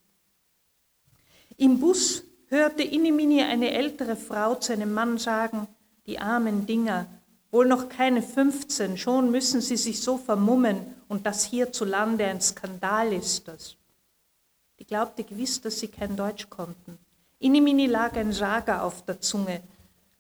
Im 1.58 1.78
Bus 1.78 2.24
hörte 2.50 2.84
Inimini 2.84 3.42
eine 3.42 3.72
ältere 3.72 4.16
Frau 4.16 4.56
zu 4.56 4.74
einem 4.74 4.94
Mann 4.94 5.18
sagen, 5.18 5.68
die 6.06 6.20
armen 6.20 6.66
Dinger, 6.66 7.06
wohl 7.52 7.68
noch 7.68 7.90
keine 7.90 8.22
15, 8.22 8.98
schon 8.98 9.32
müssen 9.32 9.62
sie 9.62 9.78
sich 9.78 10.02
so 10.02 10.18
vermummen 10.18 10.80
und 11.08 11.26
das 11.26 11.44
hierzulande 11.46 12.26
ein 12.26 12.42
Skandal 12.42 13.14
ist 13.14 13.48
das. 13.48 13.76
Die 14.80 14.86
glaubte 14.86 15.24
gewiss, 15.24 15.62
dass 15.62 15.80
sie 15.80 15.88
kein 15.88 16.16
Deutsch 16.16 16.50
konnten. 16.50 16.98
Inimini 17.40 17.86
lag 17.86 18.16
ein 18.16 18.32
Saga 18.32 18.82
auf 18.82 19.06
der 19.06 19.22
Zunge, 19.22 19.62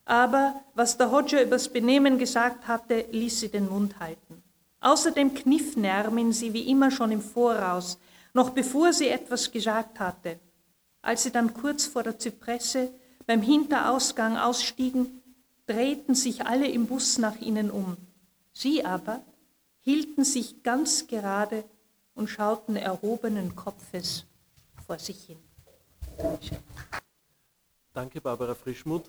aber 0.05 0.61
was 0.73 0.97
der 0.97 1.11
Hodja 1.11 1.41
übers 1.41 1.69
Benehmen 1.69 2.17
gesagt 2.17 2.67
hatte, 2.67 3.05
ließ 3.11 3.41
sie 3.41 3.49
den 3.49 3.69
Mund 3.69 3.99
halten. 3.99 4.43
Außerdem 4.81 5.33
kniff 5.33 5.75
Nermin 5.75 6.31
sie 6.31 6.53
wie 6.53 6.69
immer 6.69 6.89
schon 6.89 7.11
im 7.11 7.21
Voraus, 7.21 7.99
noch 8.33 8.51
bevor 8.51 8.93
sie 8.93 9.09
etwas 9.09 9.51
gesagt 9.51 9.99
hatte. 9.99 10.39
Als 11.01 11.23
sie 11.23 11.31
dann 11.31 11.53
kurz 11.53 11.85
vor 11.85 12.03
der 12.03 12.19
Zypresse 12.19 12.91
beim 13.25 13.41
Hinterausgang 13.41 14.38
ausstiegen, 14.38 15.21
drehten 15.65 16.15
sich 16.15 16.45
alle 16.45 16.67
im 16.67 16.88
Bus 16.88 17.17
nach 17.17 17.39
ihnen 17.39 17.69
um. 17.69 17.97
Sie 18.53 18.83
aber 18.83 19.21
hielten 19.81 20.23
sich 20.23 20.63
ganz 20.63 21.07
gerade 21.07 21.63
und 22.15 22.27
schauten 22.27 22.75
erhobenen 22.75 23.55
Kopfes 23.55 24.25
vor 24.85 24.99
sich 24.99 25.23
hin. 25.25 25.38
Danke, 27.93 28.19
Barbara 28.19 28.55
Frischmuth. 28.55 29.05